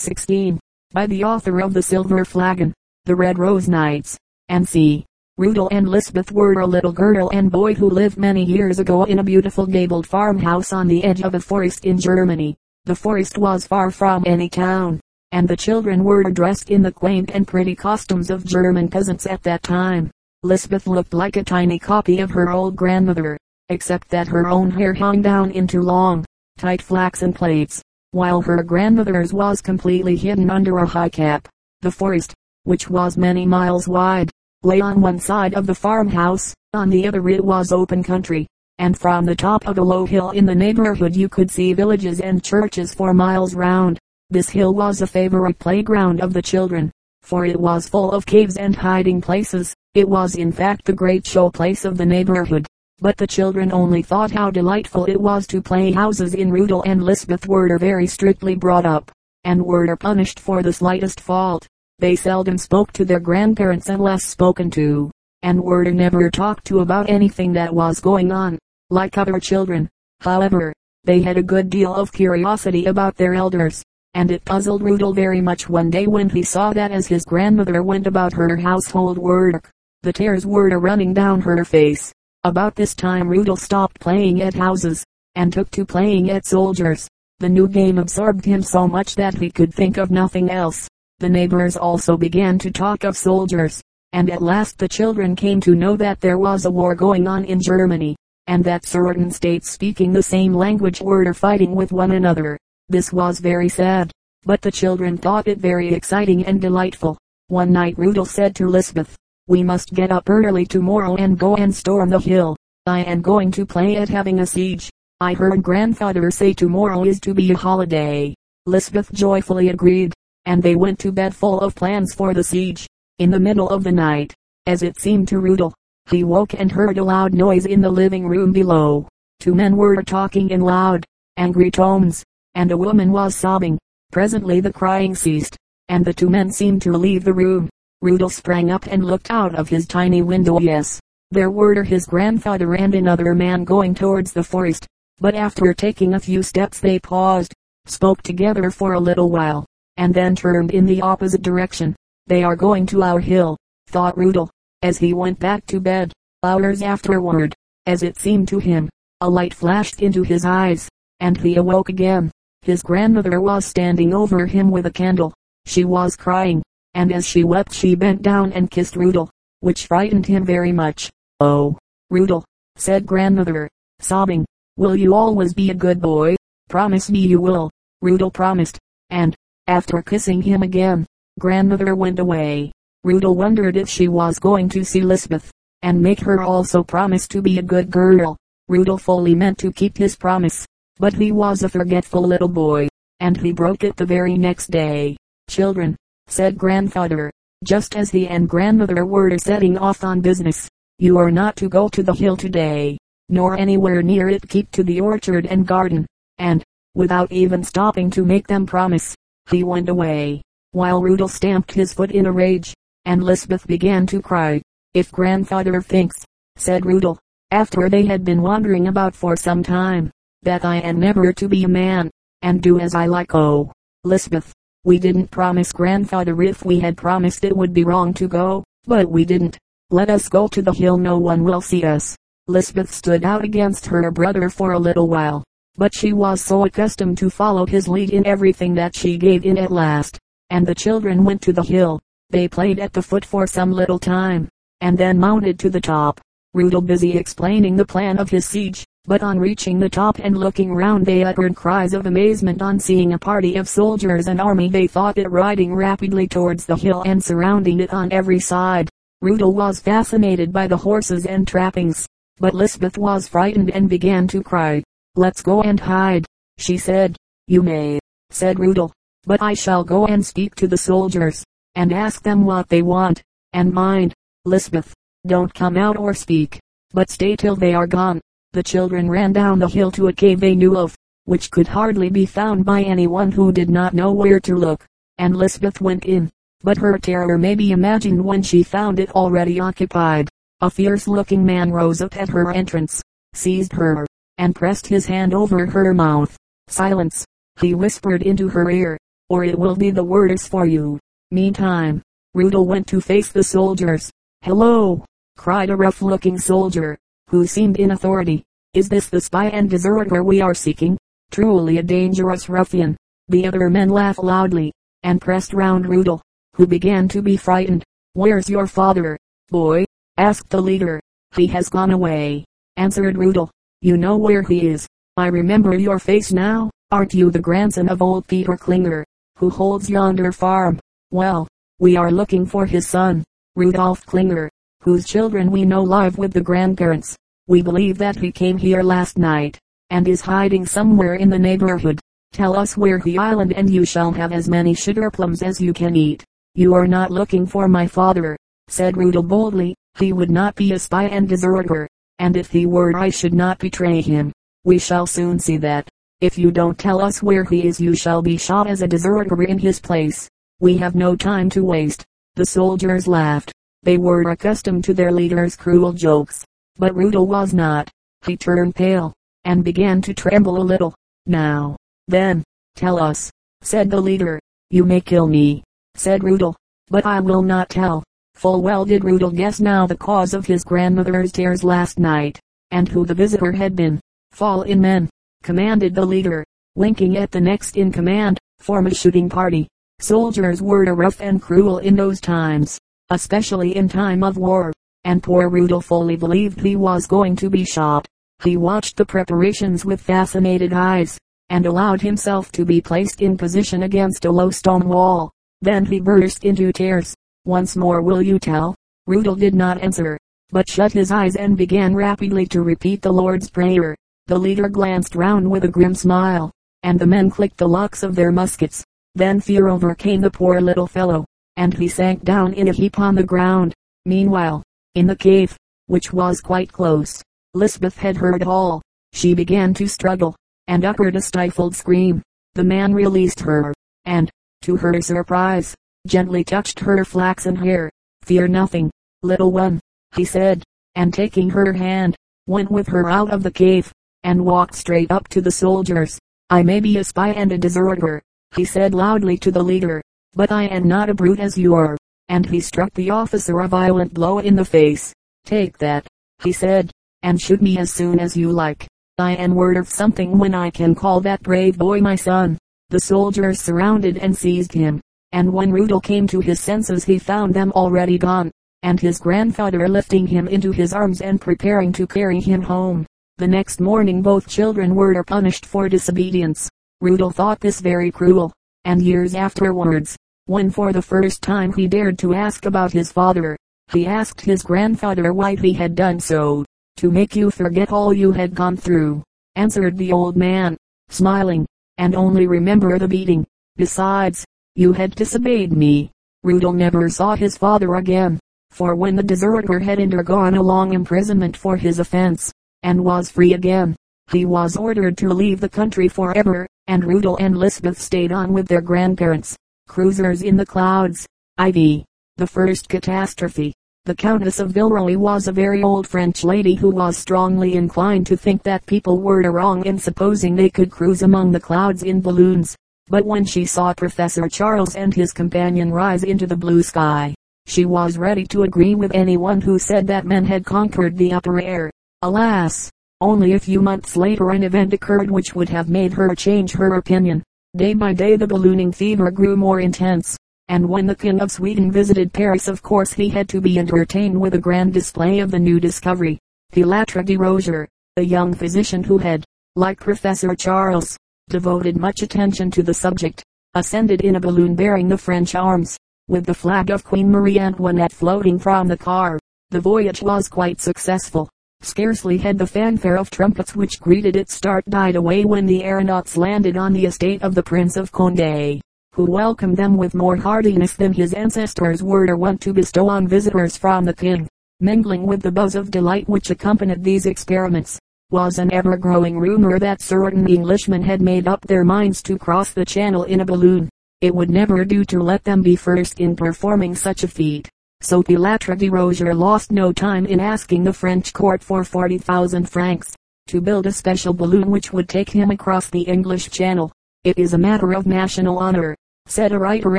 16. 0.00 0.58
By 0.92 1.06
the 1.06 1.24
author 1.24 1.60
of 1.60 1.74
The 1.74 1.82
Silver 1.82 2.24
Flagon, 2.24 2.72
The 3.04 3.14
Red 3.14 3.38
Rose 3.38 3.68
Knights, 3.68 4.18
and 4.48 4.66
C. 4.66 5.04
Rudel 5.38 5.68
and 5.70 5.88
Lisbeth 5.88 6.32
were 6.32 6.60
a 6.60 6.66
little 6.66 6.92
girl 6.92 7.30
and 7.32 7.50
boy 7.50 7.74
who 7.74 7.88
lived 7.88 8.16
many 8.16 8.42
years 8.42 8.78
ago 8.78 9.04
in 9.04 9.18
a 9.18 9.22
beautiful 9.24 9.66
gabled 9.66 10.06
farmhouse 10.06 10.72
on 10.72 10.88
the 10.88 11.04
edge 11.04 11.22
of 11.22 11.34
a 11.34 11.40
forest 11.40 11.84
in 11.84 11.98
Germany. 11.98 12.56
The 12.86 12.96
forest 12.96 13.36
was 13.36 13.66
far 13.66 13.90
from 13.90 14.24
any 14.26 14.48
town, 14.48 15.00
and 15.32 15.46
the 15.46 15.56
children 15.56 16.02
were 16.02 16.24
dressed 16.30 16.70
in 16.70 16.82
the 16.82 16.92
quaint 16.92 17.30
and 17.32 17.46
pretty 17.46 17.74
costumes 17.74 18.30
of 18.30 18.44
German 18.44 18.88
peasants 18.88 19.26
at 19.26 19.42
that 19.42 19.62
time. 19.62 20.10
Lisbeth 20.42 20.86
looked 20.86 21.12
like 21.12 21.36
a 21.36 21.44
tiny 21.44 21.78
copy 21.78 22.20
of 22.20 22.30
her 22.30 22.50
old 22.50 22.74
grandmother, 22.74 23.38
except 23.68 24.08
that 24.08 24.28
her 24.28 24.48
own 24.48 24.70
hair 24.70 24.94
hung 24.94 25.20
down 25.20 25.50
into 25.50 25.82
long, 25.82 26.24
tight 26.56 26.80
flaxen 26.80 27.32
plaits, 27.32 27.82
while 28.12 28.42
her 28.42 28.62
grandmother's 28.62 29.32
was 29.32 29.60
completely 29.60 30.16
hidden 30.16 30.50
under 30.50 30.78
a 30.78 30.86
high 30.86 31.08
cap. 31.08 31.48
The 31.80 31.90
forest, 31.90 32.34
which 32.64 32.90
was 32.90 33.16
many 33.16 33.46
miles 33.46 33.86
wide, 33.86 34.30
lay 34.62 34.80
on 34.80 35.00
one 35.00 35.18
side 35.18 35.54
of 35.54 35.66
the 35.66 35.74
farmhouse, 35.74 36.54
on 36.74 36.90
the 36.90 37.06
other 37.06 37.28
it 37.28 37.44
was 37.44 37.72
open 37.72 38.02
country, 38.02 38.46
and 38.78 38.98
from 38.98 39.24
the 39.24 39.34
top 39.34 39.66
of 39.66 39.78
a 39.78 39.82
low 39.82 40.04
hill 40.06 40.30
in 40.30 40.44
the 40.44 40.54
neighborhood 40.54 41.14
you 41.14 41.28
could 41.28 41.50
see 41.50 41.72
villages 41.72 42.20
and 42.20 42.42
churches 42.42 42.94
for 42.94 43.14
miles 43.14 43.54
round. 43.54 43.98
This 44.28 44.48
hill 44.48 44.74
was 44.74 45.02
a 45.02 45.06
favorite 45.06 45.58
playground 45.58 46.20
of 46.20 46.32
the 46.32 46.42
children, 46.42 46.90
for 47.22 47.46
it 47.46 47.58
was 47.58 47.88
full 47.88 48.12
of 48.12 48.26
caves 48.26 48.56
and 48.56 48.76
hiding 48.76 49.20
places. 49.20 49.74
It 49.94 50.08
was 50.08 50.36
in 50.36 50.52
fact 50.52 50.84
the 50.84 50.92
great 50.92 51.26
show 51.26 51.50
place 51.50 51.84
of 51.84 51.96
the 51.96 52.06
neighborhood. 52.06 52.66
But 53.02 53.16
the 53.16 53.26
children 53.26 53.72
only 53.72 54.02
thought 54.02 54.30
how 54.30 54.50
delightful 54.50 55.06
it 55.06 55.18
was 55.18 55.46
to 55.46 55.62
play 55.62 55.90
houses 55.90 56.34
in 56.34 56.50
Rudel 56.50 56.82
and 56.84 57.02
Lisbeth 57.02 57.48
were 57.48 57.78
very 57.78 58.06
strictly 58.06 58.54
brought 58.54 58.84
up, 58.84 59.10
and 59.44 59.64
were 59.64 59.96
punished 59.96 60.38
for 60.38 60.62
the 60.62 60.72
slightest 60.72 61.18
fault. 61.18 61.66
They 61.98 62.14
seldom 62.14 62.58
spoke 62.58 62.92
to 62.92 63.06
their 63.06 63.18
grandparents 63.18 63.88
unless 63.88 64.24
spoken 64.24 64.70
to, 64.72 65.10
and 65.42 65.62
were 65.62 65.84
never 65.84 66.30
talked 66.30 66.66
to 66.66 66.80
about 66.80 67.08
anything 67.08 67.54
that 67.54 67.74
was 67.74 68.00
going 68.00 68.32
on, 68.32 68.58
like 68.90 69.16
other 69.16 69.40
children. 69.40 69.88
However, 70.20 70.74
they 71.04 71.22
had 71.22 71.38
a 71.38 71.42
good 71.42 71.70
deal 71.70 71.94
of 71.94 72.12
curiosity 72.12 72.84
about 72.84 73.16
their 73.16 73.32
elders, 73.32 73.82
and 74.12 74.30
it 74.30 74.44
puzzled 74.44 74.82
Rudel 74.82 75.14
very 75.14 75.40
much 75.40 75.70
one 75.70 75.88
day 75.88 76.06
when 76.06 76.28
he 76.28 76.42
saw 76.42 76.74
that 76.74 76.90
as 76.90 77.06
his 77.06 77.24
grandmother 77.24 77.82
went 77.82 78.06
about 78.06 78.34
her 78.34 78.58
household 78.58 79.16
work, 79.16 79.70
the 80.02 80.12
tears 80.12 80.44
were 80.44 80.68
running 80.78 81.14
down 81.14 81.40
her 81.40 81.64
face. 81.64 82.12
About 82.42 82.74
this 82.74 82.94
time 82.94 83.28
Rudel 83.28 83.58
stopped 83.58 84.00
playing 84.00 84.40
at 84.40 84.54
houses, 84.54 85.04
and 85.34 85.52
took 85.52 85.70
to 85.72 85.84
playing 85.84 86.30
at 86.30 86.46
soldiers. 86.46 87.06
The 87.38 87.50
new 87.50 87.68
game 87.68 87.98
absorbed 87.98 88.46
him 88.46 88.62
so 88.62 88.88
much 88.88 89.14
that 89.16 89.34
he 89.34 89.50
could 89.50 89.74
think 89.74 89.98
of 89.98 90.10
nothing 90.10 90.50
else. 90.50 90.88
The 91.18 91.28
neighbors 91.28 91.76
also 91.76 92.16
began 92.16 92.58
to 92.60 92.70
talk 92.70 93.04
of 93.04 93.14
soldiers, 93.14 93.82
and 94.14 94.30
at 94.30 94.40
last 94.40 94.78
the 94.78 94.88
children 94.88 95.36
came 95.36 95.60
to 95.60 95.74
know 95.74 95.96
that 95.98 96.22
there 96.22 96.38
was 96.38 96.64
a 96.64 96.70
war 96.70 96.94
going 96.94 97.28
on 97.28 97.44
in 97.44 97.60
Germany, 97.60 98.16
and 98.46 98.64
that 98.64 98.86
certain 98.86 99.30
states 99.30 99.70
speaking 99.70 100.10
the 100.10 100.22
same 100.22 100.54
language 100.54 101.02
were 101.02 101.34
fighting 101.34 101.74
with 101.74 101.92
one 101.92 102.12
another. 102.12 102.58
This 102.88 103.12
was 103.12 103.38
very 103.38 103.68
sad, 103.68 104.10
but 104.44 104.62
the 104.62 104.72
children 104.72 105.18
thought 105.18 105.46
it 105.46 105.58
very 105.58 105.92
exciting 105.92 106.46
and 106.46 106.58
delightful. 106.58 107.18
One 107.48 107.70
night 107.70 107.96
Rudel 107.98 108.26
said 108.26 108.56
to 108.56 108.66
Lisbeth, 108.66 109.14
we 109.50 109.64
must 109.64 109.92
get 109.92 110.12
up 110.12 110.30
early 110.30 110.64
tomorrow 110.64 111.16
and 111.16 111.36
go 111.36 111.56
and 111.56 111.74
storm 111.74 112.08
the 112.08 112.20
hill. 112.20 112.56
I 112.86 113.00
am 113.00 113.20
going 113.20 113.50
to 113.50 113.66
play 113.66 113.96
at 113.96 114.08
having 114.08 114.38
a 114.38 114.46
siege. 114.46 114.88
I 115.20 115.34
heard 115.34 115.62
grandfather 115.62 116.30
say 116.30 116.54
tomorrow 116.54 117.04
is 117.04 117.18
to 117.20 117.34
be 117.34 117.50
a 117.50 117.56
holiday. 117.56 118.32
Lisbeth 118.66 119.12
joyfully 119.12 119.70
agreed, 119.70 120.14
and 120.46 120.62
they 120.62 120.76
went 120.76 121.00
to 121.00 121.10
bed 121.10 121.34
full 121.34 121.60
of 121.60 121.74
plans 121.74 122.14
for 122.14 122.32
the 122.32 122.44
siege. 122.44 122.86
In 123.18 123.30
the 123.30 123.40
middle 123.40 123.68
of 123.68 123.82
the 123.82 123.90
night, 123.90 124.32
as 124.66 124.84
it 124.84 125.00
seemed 125.00 125.26
to 125.28 125.40
Rudel, 125.40 125.74
he 126.08 126.22
woke 126.22 126.54
and 126.54 126.70
heard 126.70 126.98
a 126.98 127.04
loud 127.04 127.34
noise 127.34 127.66
in 127.66 127.80
the 127.80 127.90
living 127.90 128.28
room 128.28 128.52
below. 128.52 129.08
Two 129.40 129.54
men 129.54 129.76
were 129.76 130.00
talking 130.02 130.50
in 130.50 130.60
loud, 130.60 131.04
angry 131.36 131.70
tones 131.70 132.24
and 132.54 132.70
a 132.70 132.76
woman 132.76 133.12
was 133.12 133.34
sobbing. 133.34 133.78
Presently 134.10 134.60
the 134.60 134.72
crying 134.72 135.14
ceased, 135.14 135.56
and 135.88 136.04
the 136.04 136.12
two 136.12 136.28
men 136.28 136.50
seemed 136.50 136.82
to 136.82 136.92
leave 136.92 137.24
the 137.24 137.32
room. 137.32 137.68
Rudel 138.02 138.30
sprang 138.30 138.70
up 138.70 138.86
and 138.86 139.04
looked 139.04 139.30
out 139.30 139.54
of 139.54 139.68
his 139.68 139.86
tiny 139.86 140.22
window. 140.22 140.58
Yes, 140.58 140.98
there 141.30 141.50
were 141.50 141.82
his 141.82 142.06
grandfather 142.06 142.74
and 142.74 142.94
another 142.94 143.34
man 143.34 143.64
going 143.64 143.94
towards 143.94 144.32
the 144.32 144.42
forest. 144.42 144.86
But 145.18 145.34
after 145.34 145.74
taking 145.74 146.14
a 146.14 146.20
few 146.20 146.42
steps 146.42 146.80
they 146.80 146.98
paused, 146.98 147.52
spoke 147.84 148.22
together 148.22 148.70
for 148.70 148.94
a 148.94 149.00
little 149.00 149.30
while, 149.30 149.66
and 149.98 150.14
then 150.14 150.34
turned 150.34 150.70
in 150.70 150.86
the 150.86 151.02
opposite 151.02 151.42
direction. 151.42 151.94
They 152.26 152.42
are 152.42 152.56
going 152.56 152.86
to 152.86 153.02
our 153.02 153.20
hill, 153.20 153.58
thought 153.88 154.16
Rudel, 154.16 154.48
as 154.80 154.96
he 154.96 155.12
went 155.12 155.38
back 155.38 155.66
to 155.66 155.78
bed. 155.78 156.12
Hours 156.42 156.80
afterward, 156.80 157.54
as 157.84 158.02
it 158.02 158.16
seemed 158.16 158.48
to 158.48 158.58
him, 158.58 158.88
a 159.20 159.28
light 159.28 159.52
flashed 159.52 160.00
into 160.00 160.22
his 160.22 160.46
eyes, 160.46 160.88
and 161.20 161.36
he 161.36 161.56
awoke 161.56 161.90
again. 161.90 162.30
His 162.62 162.82
grandmother 162.82 163.42
was 163.42 163.66
standing 163.66 164.14
over 164.14 164.46
him 164.46 164.70
with 164.70 164.86
a 164.86 164.90
candle. 164.90 165.34
She 165.66 165.84
was 165.84 166.16
crying, 166.16 166.62
and 166.94 167.12
as 167.12 167.26
she 167.26 167.44
wept 167.44 167.72
she 167.72 167.94
bent 167.94 168.22
down 168.22 168.52
and 168.52 168.70
kissed 168.70 168.94
Rudel, 168.94 169.30
which 169.60 169.86
frightened 169.86 170.26
him 170.26 170.44
very 170.44 170.72
much. 170.72 171.10
Oh, 171.40 171.78
Rudel, 172.12 172.44
said 172.76 173.06
grandmother, 173.06 173.68
sobbing, 174.00 174.44
will 174.76 174.96
you 174.96 175.14
always 175.14 175.54
be 175.54 175.70
a 175.70 175.74
good 175.74 176.00
boy? 176.00 176.36
Promise 176.68 177.10
me 177.10 177.20
you 177.20 177.40
will. 177.40 177.70
Rudel 178.02 178.32
promised, 178.32 178.78
and, 179.10 179.34
after 179.66 180.02
kissing 180.02 180.42
him 180.42 180.62
again, 180.62 181.06
grandmother 181.38 181.94
went 181.94 182.18
away. 182.18 182.72
Rudel 183.06 183.34
wondered 183.34 183.76
if 183.76 183.88
she 183.88 184.08
was 184.08 184.38
going 184.38 184.68
to 184.70 184.84
see 184.84 185.02
Lisbeth, 185.02 185.50
and 185.82 186.00
make 186.00 186.20
her 186.20 186.42
also 186.42 186.82
promise 186.82 187.26
to 187.28 187.42
be 187.42 187.58
a 187.58 187.62
good 187.62 187.90
girl. 187.90 188.36
Rudel 188.70 189.00
fully 189.00 189.34
meant 189.34 189.58
to 189.58 189.72
keep 189.72 189.96
his 189.96 190.16
promise, 190.16 190.66
but 190.98 191.14
he 191.14 191.32
was 191.32 191.62
a 191.62 191.68
forgetful 191.68 192.22
little 192.22 192.48
boy, 192.48 192.88
and 193.20 193.36
he 193.36 193.52
broke 193.52 193.84
it 193.84 193.96
the 193.96 194.06
very 194.06 194.36
next 194.36 194.70
day. 194.70 195.16
Children, 195.48 195.96
said 196.30 196.56
grandfather, 196.56 197.30
just 197.64 197.94
as 197.96 198.10
he 198.10 198.28
and 198.28 198.48
grandmother 198.48 199.04
were 199.04 199.36
setting 199.36 199.76
off 199.76 200.02
on 200.04 200.20
business, 200.20 200.68
you 200.98 201.18
are 201.18 201.30
not 201.30 201.56
to 201.56 201.68
go 201.68 201.88
to 201.88 202.02
the 202.02 202.14
hill 202.14 202.36
today, 202.36 202.96
nor 203.28 203.58
anywhere 203.58 204.02
near 204.02 204.28
it 204.28 204.48
keep 204.48 204.70
to 204.70 204.82
the 204.82 205.00
orchard 205.00 205.46
and 205.46 205.66
garden, 205.66 206.06
and, 206.38 206.64
without 206.94 207.30
even 207.32 207.62
stopping 207.62 208.10
to 208.10 208.24
make 208.24 208.46
them 208.46 208.64
promise, 208.64 209.14
he 209.50 209.64
went 209.64 209.88
away, 209.88 210.40
while 210.72 211.02
Rudel 211.02 211.28
stamped 211.28 211.72
his 211.72 211.92
foot 211.92 212.12
in 212.12 212.26
a 212.26 212.32
rage, 212.32 212.74
and 213.04 213.22
Lisbeth 213.22 213.66
began 213.66 214.06
to 214.06 214.22
cry. 214.22 214.62
If 214.94 215.12
grandfather 215.12 215.80
thinks, 215.82 216.24
said 216.56 216.84
Rudel, 216.84 217.18
after 217.50 217.88
they 217.88 218.06
had 218.06 218.24
been 218.24 218.42
wandering 218.42 218.88
about 218.88 219.14
for 219.14 219.36
some 219.36 219.62
time, 219.62 220.10
that 220.42 220.64
I 220.64 220.76
am 220.78 221.00
never 221.00 221.32
to 221.32 221.48
be 221.48 221.64
a 221.64 221.68
man, 221.68 222.10
and 222.42 222.62
do 222.62 222.78
as 222.78 222.94
I 222.94 223.06
like. 223.06 223.34
Oh, 223.34 223.72
Lisbeth, 224.04 224.52
we 224.84 224.98
didn't 224.98 225.30
promise 225.30 225.72
grandfather 225.72 226.40
if 226.42 226.64
we 226.64 226.80
had 226.80 226.96
promised 226.96 227.44
it 227.44 227.54
would 227.54 227.74
be 227.74 227.84
wrong 227.84 228.14
to 228.14 228.26
go, 228.26 228.64
but 228.86 229.10
we 229.10 229.26
didn't. 229.26 229.58
Let 229.90 230.08
us 230.08 230.28
go 230.28 230.48
to 230.48 230.62
the 230.62 230.72
hill 230.72 230.96
no 230.96 231.18
one 231.18 231.44
will 231.44 231.60
see 231.60 231.84
us. 231.84 232.16
Lisbeth 232.48 232.90
stood 232.90 233.24
out 233.24 233.44
against 233.44 233.84
her 233.86 234.10
brother 234.10 234.48
for 234.48 234.72
a 234.72 234.78
little 234.78 235.08
while, 235.08 235.44
but 235.76 235.94
she 235.94 236.14
was 236.14 236.40
so 236.40 236.64
accustomed 236.64 237.18
to 237.18 237.28
follow 237.28 237.66
his 237.66 237.88
lead 237.88 238.10
in 238.10 238.26
everything 238.26 238.72
that 238.74 238.96
she 238.96 239.18
gave 239.18 239.44
in 239.44 239.58
at 239.58 239.70
last, 239.70 240.18
and 240.48 240.66
the 240.66 240.74
children 240.74 241.24
went 241.24 241.42
to 241.42 241.52
the 241.52 241.62
hill. 241.62 242.00
They 242.30 242.48
played 242.48 242.78
at 242.78 242.94
the 242.94 243.02
foot 243.02 243.24
for 243.24 243.46
some 243.46 243.72
little 243.72 243.98
time, 243.98 244.48
and 244.80 244.96
then 244.96 245.18
mounted 245.18 245.58
to 245.58 245.70
the 245.70 245.80
top. 245.80 246.20
Rudel 246.56 246.84
busy 246.84 247.18
explaining 247.18 247.76
the 247.76 247.84
plan 247.84 248.18
of 248.18 248.30
his 248.30 248.46
siege, 248.46 248.86
but 249.10 249.24
on 249.24 249.40
reaching 249.40 249.80
the 249.80 249.88
top 249.88 250.20
and 250.20 250.38
looking 250.38 250.72
round 250.72 251.04
they 251.04 251.24
uttered 251.24 251.56
cries 251.56 251.94
of 251.94 252.06
amazement 252.06 252.62
on 252.62 252.78
seeing 252.78 253.12
a 253.12 253.18
party 253.18 253.56
of 253.56 253.68
soldiers 253.68 254.28
and 254.28 254.40
army 254.40 254.68
they 254.68 254.86
thought 254.86 255.18
it 255.18 255.28
riding 255.28 255.74
rapidly 255.74 256.28
towards 256.28 256.64
the 256.64 256.76
hill 256.76 257.02
and 257.04 257.20
surrounding 257.20 257.80
it 257.80 257.92
on 257.92 258.12
every 258.12 258.38
side. 258.38 258.88
Rudel 259.20 259.52
was 259.52 259.80
fascinated 259.80 260.52
by 260.52 260.68
the 260.68 260.76
horses 260.76 261.26
and 261.26 261.44
trappings, 261.48 262.06
but 262.38 262.54
Lisbeth 262.54 262.96
was 262.96 263.26
frightened 263.26 263.70
and 263.70 263.90
began 263.90 264.28
to 264.28 264.44
cry. 264.44 264.80
Let's 265.16 265.42
go 265.42 265.60
and 265.62 265.80
hide, 265.80 266.24
she 266.58 266.78
said. 266.78 267.16
You 267.48 267.64
may, 267.64 267.98
said 268.30 268.58
Rudel, 268.58 268.92
but 269.24 269.42
I 269.42 269.54
shall 269.54 269.82
go 269.82 270.06
and 270.06 270.24
speak 270.24 270.54
to 270.54 270.68
the 270.68 270.76
soldiers, 270.76 271.44
and 271.74 271.92
ask 271.92 272.22
them 272.22 272.44
what 272.44 272.68
they 272.68 272.82
want. 272.82 273.24
And 273.54 273.72
mind, 273.72 274.14
Lisbeth, 274.44 274.94
don't 275.26 275.52
come 275.52 275.76
out 275.76 275.96
or 275.96 276.14
speak, 276.14 276.60
but 276.94 277.10
stay 277.10 277.34
till 277.34 277.56
they 277.56 277.74
are 277.74 277.88
gone. 277.88 278.20
The 278.52 278.62
children 278.64 279.08
ran 279.08 279.32
down 279.32 279.60
the 279.60 279.68
hill 279.68 279.92
to 279.92 280.08
a 280.08 280.12
cave 280.12 280.40
they 280.40 280.56
knew 280.56 280.76
of, 280.76 280.96
which 281.24 281.52
could 281.52 281.68
hardly 281.68 282.10
be 282.10 282.26
found 282.26 282.64
by 282.64 282.82
anyone 282.82 283.30
who 283.30 283.52
did 283.52 283.70
not 283.70 283.94
know 283.94 284.10
where 284.10 284.40
to 284.40 284.56
look, 284.56 284.84
and 285.18 285.36
Lisbeth 285.36 285.80
went 285.80 286.04
in. 286.04 286.28
But 286.62 286.78
her 286.78 286.98
terror 286.98 287.38
may 287.38 287.54
be 287.54 287.70
imagined 287.70 288.24
when 288.24 288.42
she 288.42 288.64
found 288.64 288.98
it 288.98 289.12
already 289.12 289.60
occupied. 289.60 290.28
A 290.60 290.68
fierce 290.68 291.06
looking 291.06 291.46
man 291.46 291.70
rose 291.70 292.02
up 292.02 292.16
at 292.16 292.28
her 292.30 292.50
entrance, 292.50 293.00
seized 293.34 293.72
her, 293.74 294.04
and 294.36 294.52
pressed 294.52 294.88
his 294.88 295.06
hand 295.06 295.32
over 295.32 295.66
her 295.66 295.94
mouth. 295.94 296.36
Silence, 296.66 297.24
he 297.60 297.74
whispered 297.74 298.24
into 298.24 298.48
her 298.48 298.68
ear. 298.68 298.98
or 299.28 299.44
it 299.44 299.56
will 299.56 299.76
be 299.76 299.92
the 299.92 300.02
worse 300.02 300.48
for 300.48 300.66
you. 300.66 300.98
Meantime, 301.30 302.02
Rudel 302.34 302.66
went 302.66 302.88
to 302.88 303.00
face 303.00 303.30
the 303.30 303.44
soldiers. 303.44 304.10
Hello! 304.42 305.04
cried 305.36 305.70
a 305.70 305.76
rough-looking 305.76 306.36
soldier, 306.36 306.98
who 307.30 307.46
seemed 307.46 307.78
in 307.78 307.92
authority. 307.92 308.42
Is 308.74 308.88
this 308.88 309.08
the 309.08 309.20
spy 309.20 309.46
and 309.50 309.70
deserter 309.70 310.24
we 310.24 310.40
are 310.40 310.54
seeking? 310.54 310.98
Truly 311.30 311.78
a 311.78 311.82
dangerous 311.82 312.48
ruffian. 312.48 312.96
The 313.28 313.46
other 313.46 313.70
men 313.70 313.88
laughed 313.88 314.18
loudly, 314.18 314.72
and 315.04 315.20
pressed 315.20 315.52
round 315.52 315.84
Rudel, 315.84 316.20
who 316.56 316.66
began 316.66 317.06
to 317.08 317.22
be 317.22 317.36
frightened. 317.36 317.84
Where's 318.14 318.50
your 318.50 318.66
father, 318.66 319.16
boy? 319.48 319.84
asked 320.16 320.50
the 320.50 320.60
leader. 320.60 321.00
He 321.36 321.46
has 321.46 321.68
gone 321.68 321.92
away, 321.92 322.44
answered 322.76 323.14
Rudel. 323.14 323.48
You 323.80 323.96
know 323.96 324.16
where 324.16 324.42
he 324.42 324.66
is. 324.66 324.88
I 325.16 325.28
remember 325.28 325.76
your 325.76 326.00
face 326.00 326.32
now. 326.32 326.70
Aren't 326.90 327.14
you 327.14 327.30
the 327.30 327.38
grandson 327.38 327.88
of 327.88 328.02
old 328.02 328.26
Peter 328.26 328.56
Klinger, 328.56 329.04
who 329.36 329.50
holds 329.50 329.88
yonder 329.88 330.32
farm? 330.32 330.80
Well, 331.12 331.46
we 331.78 331.96
are 331.96 332.10
looking 332.10 332.44
for 332.44 332.66
his 332.66 332.88
son, 332.88 333.22
Rudolf 333.54 334.04
Klinger, 334.04 334.50
whose 334.82 335.06
children 335.06 335.50
we 335.50 335.64
know 335.64 335.82
live 335.82 336.16
with 336.16 336.32
the 336.32 336.40
grandparents. 336.40 337.16
We 337.46 337.62
believe 337.62 337.98
that 337.98 338.16
he 338.16 338.32
came 338.32 338.56
here 338.56 338.82
last 338.82 339.18
night, 339.18 339.58
and 339.90 340.08
is 340.08 340.20
hiding 340.20 340.64
somewhere 340.64 341.16
in 341.16 341.28
the 341.28 341.38
neighborhood. 341.38 342.00
Tell 342.32 342.56
us 342.56 342.76
where 342.76 342.98
he 342.98 343.18
island 343.18 343.52
and 343.52 343.68
you 343.68 343.84
shall 343.84 344.12
have 344.12 344.32
as 344.32 344.48
many 344.48 344.72
sugar 344.72 345.10
plums 345.10 345.42
as 345.42 345.60
you 345.60 345.72
can 345.72 345.96
eat. 345.96 346.24
You 346.54 346.74
are 346.74 346.86
not 346.86 347.10
looking 347.10 347.46
for 347.46 347.68
my 347.68 347.86
father, 347.86 348.36
said 348.68 348.94
Rudel 348.94 349.26
boldly. 349.26 349.74
He 349.98 350.12
would 350.12 350.30
not 350.30 350.54
be 350.54 350.72
a 350.72 350.78
spy 350.78 351.04
and 351.04 351.28
deserter, 351.28 351.88
and 352.18 352.36
if 352.36 352.50
he 352.50 352.66
were 352.66 352.96
I 352.96 353.10
should 353.10 353.34
not 353.34 353.58
betray 353.58 354.00
him. 354.00 354.32
We 354.64 354.78
shall 354.78 355.06
soon 355.06 355.38
see 355.38 355.56
that. 355.58 355.88
If 356.20 356.38
you 356.38 356.50
don't 356.50 356.78
tell 356.78 357.00
us 357.00 357.22
where 357.22 357.44
he 357.44 357.66
is 357.66 357.80
you 357.80 357.94
shall 357.94 358.22
be 358.22 358.36
shot 358.36 358.66
as 358.66 358.82
a 358.82 358.88
deserter 358.88 359.42
in 359.42 359.58
his 359.58 359.80
place. 359.80 360.28
We 360.60 360.76
have 360.76 360.94
no 360.94 361.16
time 361.16 361.50
to 361.50 361.64
waste. 361.64 362.04
The 362.36 362.46
soldiers 362.46 363.08
laughed. 363.08 363.52
They 363.82 363.96
were 363.96 364.30
accustomed 364.30 364.84
to 364.84 364.94
their 364.94 365.10
leader's 365.10 365.56
cruel 365.56 365.92
jokes. 365.92 366.44
But 366.76 366.94
Rudel 366.94 367.26
was 367.26 367.54
not. 367.54 367.90
He 368.26 368.36
turned 368.36 368.74
pale, 368.74 369.12
and 369.44 369.64
began 369.64 370.02
to 370.02 370.14
tremble 370.14 370.60
a 370.60 370.62
little. 370.62 370.94
Now, 371.26 371.76
then, 372.08 372.42
tell 372.74 372.98
us, 372.98 373.30
said 373.62 373.90
the 373.90 374.00
leader. 374.00 374.40
You 374.70 374.84
may 374.84 375.00
kill 375.00 375.26
me, 375.26 375.64
said 375.94 376.22
Rudel, 376.22 376.54
but 376.88 377.06
I 377.06 377.20
will 377.20 377.42
not 377.42 377.68
tell. 377.68 378.02
Full 378.34 378.62
well 378.62 378.84
did 378.84 379.02
Rudel 379.02 379.34
guess 379.34 379.60
now 379.60 379.86
the 379.86 379.96
cause 379.96 380.32
of 380.32 380.46
his 380.46 380.64
grandmother's 380.64 381.32
tears 381.32 381.64
last 381.64 381.98
night, 381.98 382.38
and 382.70 382.88
who 382.88 383.04
the 383.04 383.14
visitor 383.14 383.52
had 383.52 383.74
been. 383.76 384.00
Fall 384.32 384.62
in 384.62 384.80
men, 384.80 385.10
commanded 385.42 385.94
the 385.94 386.04
leader, 386.04 386.44
winking 386.74 387.16
at 387.16 387.30
the 387.30 387.40
next 387.40 387.76
in 387.76 387.90
command, 387.90 388.38
form 388.58 388.86
a 388.86 388.94
shooting 388.94 389.28
party. 389.28 389.68
Soldiers 389.98 390.62
were 390.62 390.84
rough 390.94 391.20
and 391.20 391.42
cruel 391.42 391.78
in 391.78 391.96
those 391.96 392.20
times, 392.20 392.78
especially 393.10 393.76
in 393.76 393.88
time 393.88 394.22
of 394.22 394.36
war, 394.36 394.72
and 395.04 395.22
poor 395.22 395.48
Rudolph 395.48 395.86
fully 395.86 396.16
believed 396.16 396.60
he 396.60 396.76
was 396.76 397.06
going 397.06 397.36
to 397.36 397.50
be 397.50 397.64
shot. 397.64 398.06
He 398.42 398.56
watched 398.56 398.96
the 398.96 399.04
preparations 399.04 399.84
with 399.84 400.00
fascinated 400.00 400.72
eyes, 400.72 401.18
and 401.50 401.66
allowed 401.66 402.00
himself 402.00 402.50
to 402.52 402.64
be 402.64 402.80
placed 402.80 403.20
in 403.20 403.36
position 403.36 403.82
against 403.82 404.24
a 404.24 404.30
low 404.30 404.50
stone 404.50 404.88
wall. 404.88 405.32
Then 405.60 405.84
he 405.84 406.00
burst 406.00 406.44
into 406.44 406.72
tears. 406.72 407.14
Once 407.44 407.76
more 407.76 408.00
will 408.00 408.22
you 408.22 408.38
tell? 408.38 408.74
Rudolph 409.06 409.40
did 409.40 409.54
not 409.54 409.82
answer, 409.82 410.16
but 410.50 410.68
shut 410.68 410.92
his 410.92 411.10
eyes 411.10 411.36
and 411.36 411.56
began 411.56 411.94
rapidly 411.94 412.46
to 412.46 412.62
repeat 412.62 413.02
the 413.02 413.12
Lord's 413.12 413.50
Prayer. 413.50 413.96
The 414.26 414.38
leader 414.38 414.68
glanced 414.68 415.16
round 415.16 415.50
with 415.50 415.64
a 415.64 415.68
grim 415.68 415.94
smile, 415.94 416.52
and 416.82 416.98
the 416.98 417.06
men 417.06 417.28
clicked 417.30 417.56
the 417.58 417.68
locks 417.68 418.02
of 418.02 418.14
their 418.14 418.30
muskets. 418.30 418.84
Then 419.16 419.40
fear 419.40 419.68
overcame 419.68 420.20
the 420.20 420.30
poor 420.30 420.60
little 420.60 420.86
fellow, 420.86 421.24
and 421.60 421.74
he 421.74 421.88
sank 421.88 422.24
down 422.24 422.54
in 422.54 422.68
a 422.68 422.72
heap 422.72 422.98
on 422.98 423.14
the 423.14 423.22
ground. 423.22 423.74
Meanwhile, 424.06 424.62
in 424.94 425.06
the 425.06 425.14
cave, 425.14 425.54
which 425.88 426.10
was 426.10 426.40
quite 426.40 426.72
close, 426.72 427.22
Lisbeth 427.52 427.98
had 427.98 428.16
heard 428.16 428.42
all. 428.42 428.80
She 429.12 429.34
began 429.34 429.74
to 429.74 429.86
struggle, 429.86 430.34
and 430.68 430.86
uttered 430.86 431.16
a 431.16 431.20
stifled 431.20 431.76
scream. 431.76 432.22
The 432.54 432.64
man 432.64 432.94
released 432.94 433.40
her, 433.40 433.74
and, 434.06 434.30
to 434.62 434.76
her 434.76 435.02
surprise, 435.02 435.74
gently 436.06 436.44
touched 436.44 436.80
her 436.80 437.04
flaxen 437.04 437.56
hair. 437.56 437.90
Fear 438.22 438.48
nothing, 438.48 438.90
little 439.22 439.52
one, 439.52 439.80
he 440.16 440.24
said, 440.24 440.64
and 440.94 441.12
taking 441.12 441.50
her 441.50 441.74
hand, 441.74 442.16
went 442.46 442.70
with 442.70 442.88
her 442.88 443.10
out 443.10 443.30
of 443.30 443.42
the 443.42 443.50
cave 443.50 443.92
and 444.24 444.46
walked 444.46 444.74
straight 444.74 445.12
up 445.12 445.28
to 445.28 445.42
the 445.42 445.50
soldiers. 445.50 446.18
I 446.48 446.62
may 446.62 446.80
be 446.80 446.96
a 446.96 447.04
spy 447.04 447.32
and 447.32 447.52
a 447.52 447.58
deserter, 447.58 448.22
he 448.56 448.64
said 448.64 448.94
loudly 448.94 449.36
to 449.38 449.50
the 449.50 449.62
leader, 449.62 450.00
but 450.34 450.52
I 450.52 450.64
am 450.64 450.86
not 450.86 451.10
a 451.10 451.14
brute 451.14 451.40
as 451.40 451.58
you 451.58 451.74
are. 451.74 451.96
And 452.28 452.46
he 452.46 452.60
struck 452.60 452.94
the 452.94 453.10
officer 453.10 453.60
a 453.60 453.68
violent 453.68 454.14
blow 454.14 454.38
in 454.38 454.54
the 454.54 454.64
face. 454.64 455.12
Take 455.44 455.78
that, 455.78 456.06
he 456.42 456.52
said, 456.52 456.90
and 457.22 457.40
shoot 457.40 457.60
me 457.60 457.78
as 457.78 457.90
soon 457.90 458.20
as 458.20 458.36
you 458.36 458.52
like. 458.52 458.86
I 459.18 459.32
am 459.32 459.54
worth 459.54 459.88
something 459.88 460.38
when 460.38 460.54
I 460.54 460.70
can 460.70 460.94
call 460.94 461.20
that 461.20 461.42
brave 461.42 461.76
boy 461.76 462.00
my 462.00 462.14
son. 462.14 462.56
The 462.88 463.00
soldiers 463.00 463.60
surrounded 463.60 464.18
and 464.18 464.36
seized 464.36 464.72
him, 464.72 465.00
and 465.32 465.52
when 465.52 465.70
Rudel 465.70 466.02
came 466.02 466.26
to 466.28 466.40
his 466.40 466.60
senses 466.60 467.04
he 467.04 467.18
found 467.18 467.52
them 467.52 467.72
already 467.72 468.16
gone, 468.16 468.50
and 468.82 468.98
his 468.98 469.18
grandfather 469.18 469.88
lifting 469.88 470.26
him 470.26 470.48
into 470.48 470.72
his 470.72 470.92
arms 470.92 471.20
and 471.20 471.40
preparing 471.40 471.92
to 471.92 472.06
carry 472.06 472.40
him 472.40 472.62
home. 472.62 473.06
The 473.38 473.48
next 473.48 473.80
morning 473.80 474.22
both 474.22 474.48
children 474.48 474.94
were 474.94 475.22
punished 475.24 475.66
for 475.66 475.88
disobedience. 475.88 476.68
Rudel 477.02 477.34
thought 477.34 477.60
this 477.60 477.80
very 477.80 478.10
cruel, 478.10 478.52
and 478.84 479.02
years 479.02 479.34
afterwards, 479.34 480.16
when 480.46 480.70
for 480.70 480.92
the 480.92 481.02
first 481.02 481.42
time 481.42 481.72
he 481.72 481.86
dared 481.86 482.18
to 482.18 482.34
ask 482.34 482.66
about 482.66 482.92
his 482.92 483.12
father, 483.12 483.56
he 483.92 484.06
asked 484.06 484.40
his 484.40 484.62
grandfather 484.62 485.32
why 485.32 485.54
he 485.56 485.72
had 485.72 485.94
done 485.94 486.20
so. 486.20 486.64
To 486.96 487.10
make 487.10 487.34
you 487.34 487.50
forget 487.50 487.92
all 487.92 488.12
you 488.12 488.32
had 488.32 488.54
gone 488.54 488.76
through, 488.76 489.22
answered 489.56 489.96
the 489.96 490.12
old 490.12 490.36
man, 490.36 490.76
smiling, 491.08 491.66
and 491.98 492.14
only 492.14 492.46
remember 492.46 492.98
the 492.98 493.08
beating. 493.08 493.46
Besides, 493.76 494.44
you 494.74 494.92
had 494.92 495.14
disobeyed 495.14 495.72
me. 495.72 496.10
Rudel 496.44 496.74
never 496.74 497.08
saw 497.08 497.34
his 497.34 497.56
father 497.56 497.94
again, 497.94 498.38
for 498.70 498.94
when 498.94 499.16
the 499.16 499.22
deserter 499.22 499.78
had 499.78 500.00
undergone 500.00 500.54
a 500.54 500.62
long 500.62 500.92
imprisonment 500.92 501.56
for 501.56 501.76
his 501.76 501.98
offense, 501.98 502.52
and 502.82 503.04
was 503.04 503.30
free 503.30 503.54
again. 503.54 503.96
He 504.32 504.44
was 504.44 504.76
ordered 504.76 505.18
to 505.18 505.34
leave 505.34 505.60
the 505.60 505.68
country 505.68 506.06
forever, 506.06 506.64
and 506.86 507.02
Rudel 507.02 507.36
and 507.40 507.56
Lisbeth 507.56 508.00
stayed 508.00 508.30
on 508.30 508.52
with 508.52 508.68
their 508.68 508.80
grandparents. 508.80 509.56
Cruisers 509.88 510.42
in 510.42 510.56
the 510.56 510.64
clouds. 510.64 511.26
IV. 511.58 512.04
The 512.36 512.46
first 512.46 512.88
catastrophe. 512.88 513.74
The 514.04 514.14
Countess 514.14 514.60
of 514.60 514.70
Villeroi 514.70 515.16
was 515.16 515.48
a 515.48 515.52
very 515.52 515.82
old 515.82 516.06
French 516.06 516.44
lady 516.44 516.76
who 516.76 516.90
was 516.90 517.18
strongly 517.18 517.74
inclined 517.74 518.26
to 518.28 518.36
think 518.36 518.62
that 518.62 518.86
people 518.86 519.20
were 519.20 519.42
wrong 519.50 519.84
in 519.84 519.98
supposing 519.98 520.54
they 520.54 520.70
could 520.70 520.92
cruise 520.92 521.22
among 521.22 521.50
the 521.50 521.60
clouds 521.60 522.04
in 522.04 522.20
balloons. 522.20 522.76
But 523.08 523.26
when 523.26 523.44
she 523.44 523.64
saw 523.64 523.92
Professor 523.92 524.48
Charles 524.48 524.94
and 524.94 525.12
his 525.12 525.32
companion 525.32 525.90
rise 525.90 526.22
into 526.22 526.46
the 526.46 526.56
blue 526.56 526.84
sky, 526.84 527.34
she 527.66 527.84
was 527.84 528.16
ready 528.16 528.46
to 528.46 528.62
agree 528.62 528.94
with 528.94 529.12
anyone 529.12 529.60
who 529.60 529.78
said 529.78 530.06
that 530.06 530.24
men 530.24 530.44
had 530.44 530.64
conquered 530.64 531.16
the 531.16 531.32
upper 531.32 531.60
air. 531.60 531.90
Alas! 532.22 532.90
Only 533.22 533.52
a 533.52 533.60
few 533.60 533.82
months 533.82 534.16
later 534.16 534.50
an 534.50 534.62
event 534.62 534.94
occurred 534.94 535.30
which 535.30 535.54
would 535.54 535.68
have 535.68 535.90
made 535.90 536.14
her 536.14 536.34
change 536.34 536.72
her 536.72 536.94
opinion. 536.94 537.42
Day 537.76 537.92
by 537.92 538.14
day 538.14 538.36
the 538.36 538.46
ballooning 538.46 538.92
fever 538.92 539.30
grew 539.30 539.56
more 539.56 539.78
intense, 539.80 540.38
and 540.68 540.88
when 540.88 541.06
the 541.06 541.14
King 541.14 541.40
of 541.40 541.50
Sweden 541.50 541.92
visited 541.92 542.32
Paris 542.32 542.66
of 542.66 542.80
course 542.80 543.12
he 543.12 543.28
had 543.28 543.46
to 543.50 543.60
be 543.60 543.78
entertained 543.78 544.40
with 544.40 544.54
a 544.54 544.58
grand 544.58 544.94
display 544.94 545.40
of 545.40 545.50
the 545.50 545.58
new 545.58 545.78
discovery. 545.78 546.38
Pilatre 546.72 547.22
de 547.22 547.36
Rozier, 547.36 547.86
a 548.16 548.22
young 548.22 548.54
physician 548.54 549.04
who 549.04 549.18
had, 549.18 549.44
like 549.76 550.00
Professor 550.00 550.54
Charles, 550.54 551.18
devoted 551.50 551.98
much 551.98 552.22
attention 552.22 552.70
to 552.70 552.82
the 552.82 552.94
subject, 552.94 553.44
ascended 553.74 554.22
in 554.22 554.36
a 554.36 554.40
balloon 554.40 554.74
bearing 554.74 555.08
the 555.08 555.18
French 555.18 555.54
arms, 555.54 555.98
with 556.28 556.46
the 556.46 556.54
flag 556.54 556.88
of 556.88 557.04
Queen 557.04 557.30
Marie 557.30 557.58
Antoinette 557.58 558.12
floating 558.12 558.58
from 558.58 558.88
the 558.88 558.96
car. 558.96 559.38
The 559.68 559.80
voyage 559.80 560.22
was 560.22 560.48
quite 560.48 560.80
successful. 560.80 561.50
Scarcely 561.82 562.36
had 562.36 562.58
the 562.58 562.66
fanfare 562.66 563.16
of 563.16 563.30
trumpets 563.30 563.74
which 563.74 564.00
greeted 564.00 564.36
its 564.36 564.54
start 564.54 564.84
died 564.90 565.16
away 565.16 565.44
when 565.44 565.64
the 565.64 565.82
aeronauts 565.82 566.36
landed 566.36 566.76
on 566.76 566.92
the 566.92 567.06
estate 567.06 567.42
of 567.42 567.54
the 567.54 567.62
Prince 567.62 567.96
of 567.96 568.12
Condé, 568.12 568.80
who 569.14 569.24
welcomed 569.24 569.76
them 569.76 569.96
with 569.96 570.14
more 570.14 570.36
heartiness 570.36 570.92
than 570.92 571.12
his 571.12 571.32
ancestors 571.32 572.02
were 572.02 572.36
wont 572.36 572.60
to 572.60 572.74
bestow 572.74 573.08
on 573.08 573.26
visitors 573.26 573.76
from 573.76 574.04
the 574.04 574.14
king. 574.14 574.46
Mingling 574.80 575.26
with 575.26 575.42
the 575.42 575.50
buzz 575.50 575.74
of 575.74 575.90
delight 575.90 576.28
which 576.28 576.50
accompanied 576.50 577.02
these 577.02 577.26
experiments, 577.26 577.98
was 578.30 578.58
an 578.58 578.72
ever-growing 578.72 579.38
rumor 579.38 579.78
that 579.78 580.00
certain 580.00 580.48
Englishmen 580.48 581.02
had 581.02 581.20
made 581.20 581.48
up 581.48 581.60
their 581.62 581.84
minds 581.84 582.22
to 582.22 582.38
cross 582.38 582.70
the 582.70 582.84
channel 582.84 583.24
in 583.24 583.40
a 583.40 583.44
balloon. 583.44 583.88
It 584.20 584.34
would 584.34 584.50
never 584.50 584.84
do 584.84 585.04
to 585.06 585.22
let 585.22 585.44
them 585.44 585.62
be 585.62 585.76
first 585.76 586.20
in 586.20 586.36
performing 586.36 586.94
such 586.94 587.24
a 587.24 587.28
feat. 587.28 587.68
So 588.02 588.22
Pilatre 588.22 588.76
de 588.76 588.88
Rozier 588.88 589.34
lost 589.34 589.70
no 589.70 589.92
time 589.92 590.24
in 590.24 590.40
asking 590.40 590.84
the 590.84 590.92
French 590.92 591.34
court 591.34 591.62
for 591.62 591.84
40,000 591.84 592.68
francs, 592.68 593.14
to 593.48 593.60
build 593.60 593.86
a 593.86 593.92
special 593.92 594.32
balloon 594.32 594.70
which 594.70 594.92
would 594.92 595.08
take 595.08 595.28
him 595.28 595.50
across 595.50 595.90
the 595.90 596.02
English 596.02 596.50
Channel. 596.50 596.90
It 597.24 597.38
is 597.38 597.52
a 597.52 597.58
matter 597.58 597.92
of 597.92 598.06
national 598.06 598.58
honor, 598.58 598.96
said 599.26 599.52
a 599.52 599.58
writer 599.58 599.98